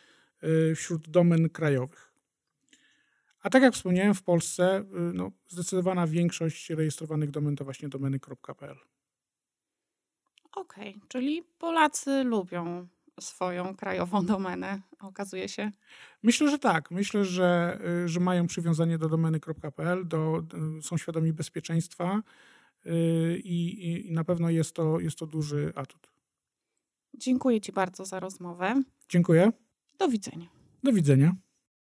wśród 0.76 1.10
domen 1.10 1.50
krajowych. 1.50 2.14
A 3.42 3.50
tak 3.50 3.64
jak 3.64 3.74
wspomniałem, 3.74 4.14
w 4.14 4.24
Polsce 4.24 4.84
no, 5.14 5.32
zdecydowana 5.48 6.08
większość 6.08 6.70
rejestrowanych 6.70 7.32
domen 7.32 7.56
to 7.56 7.64
właśnie 7.64 7.90
domeny.pl. 7.90 8.76
Okej, 10.52 10.90
okay, 10.96 11.08
czyli 11.08 11.44
Polacy 11.44 12.24
lubią 12.24 12.88
swoją 13.22 13.76
krajową 13.76 14.26
domenę, 14.36 14.82
okazuje 15.00 15.50
się? 15.50 15.72
Myślę, 16.24 16.50
że 16.50 16.60
tak. 16.60 16.92
Myślę, 16.92 17.26
że, 17.26 17.80
y, 18.06 18.10
że 18.10 18.20
mają 18.20 18.48
przywiązanie 18.48 18.98
do 18.98 19.10
domeny.pl, 19.10 20.08
do, 20.08 20.44
są 20.82 20.98
świadomi 20.98 21.34
bezpieczeństwa 21.34 22.22
y, 22.86 23.42
i, 23.44 24.08
i 24.08 24.12
na 24.12 24.24
pewno 24.24 24.50
jest 24.50 24.76
to, 24.76 25.00
jest 25.00 25.20
to 25.20 25.26
duży 25.26 25.74
atut. 25.76 26.10
Dziękuję 27.14 27.62
Ci 27.62 27.72
bardzo 27.72 28.06
za 28.06 28.20
rozmowę. 28.20 28.84
Dziękuję. 29.10 29.52
Do 29.98 30.08
widzenia. 30.08 30.48
Do 30.84 30.94
widzenia. 30.94 31.36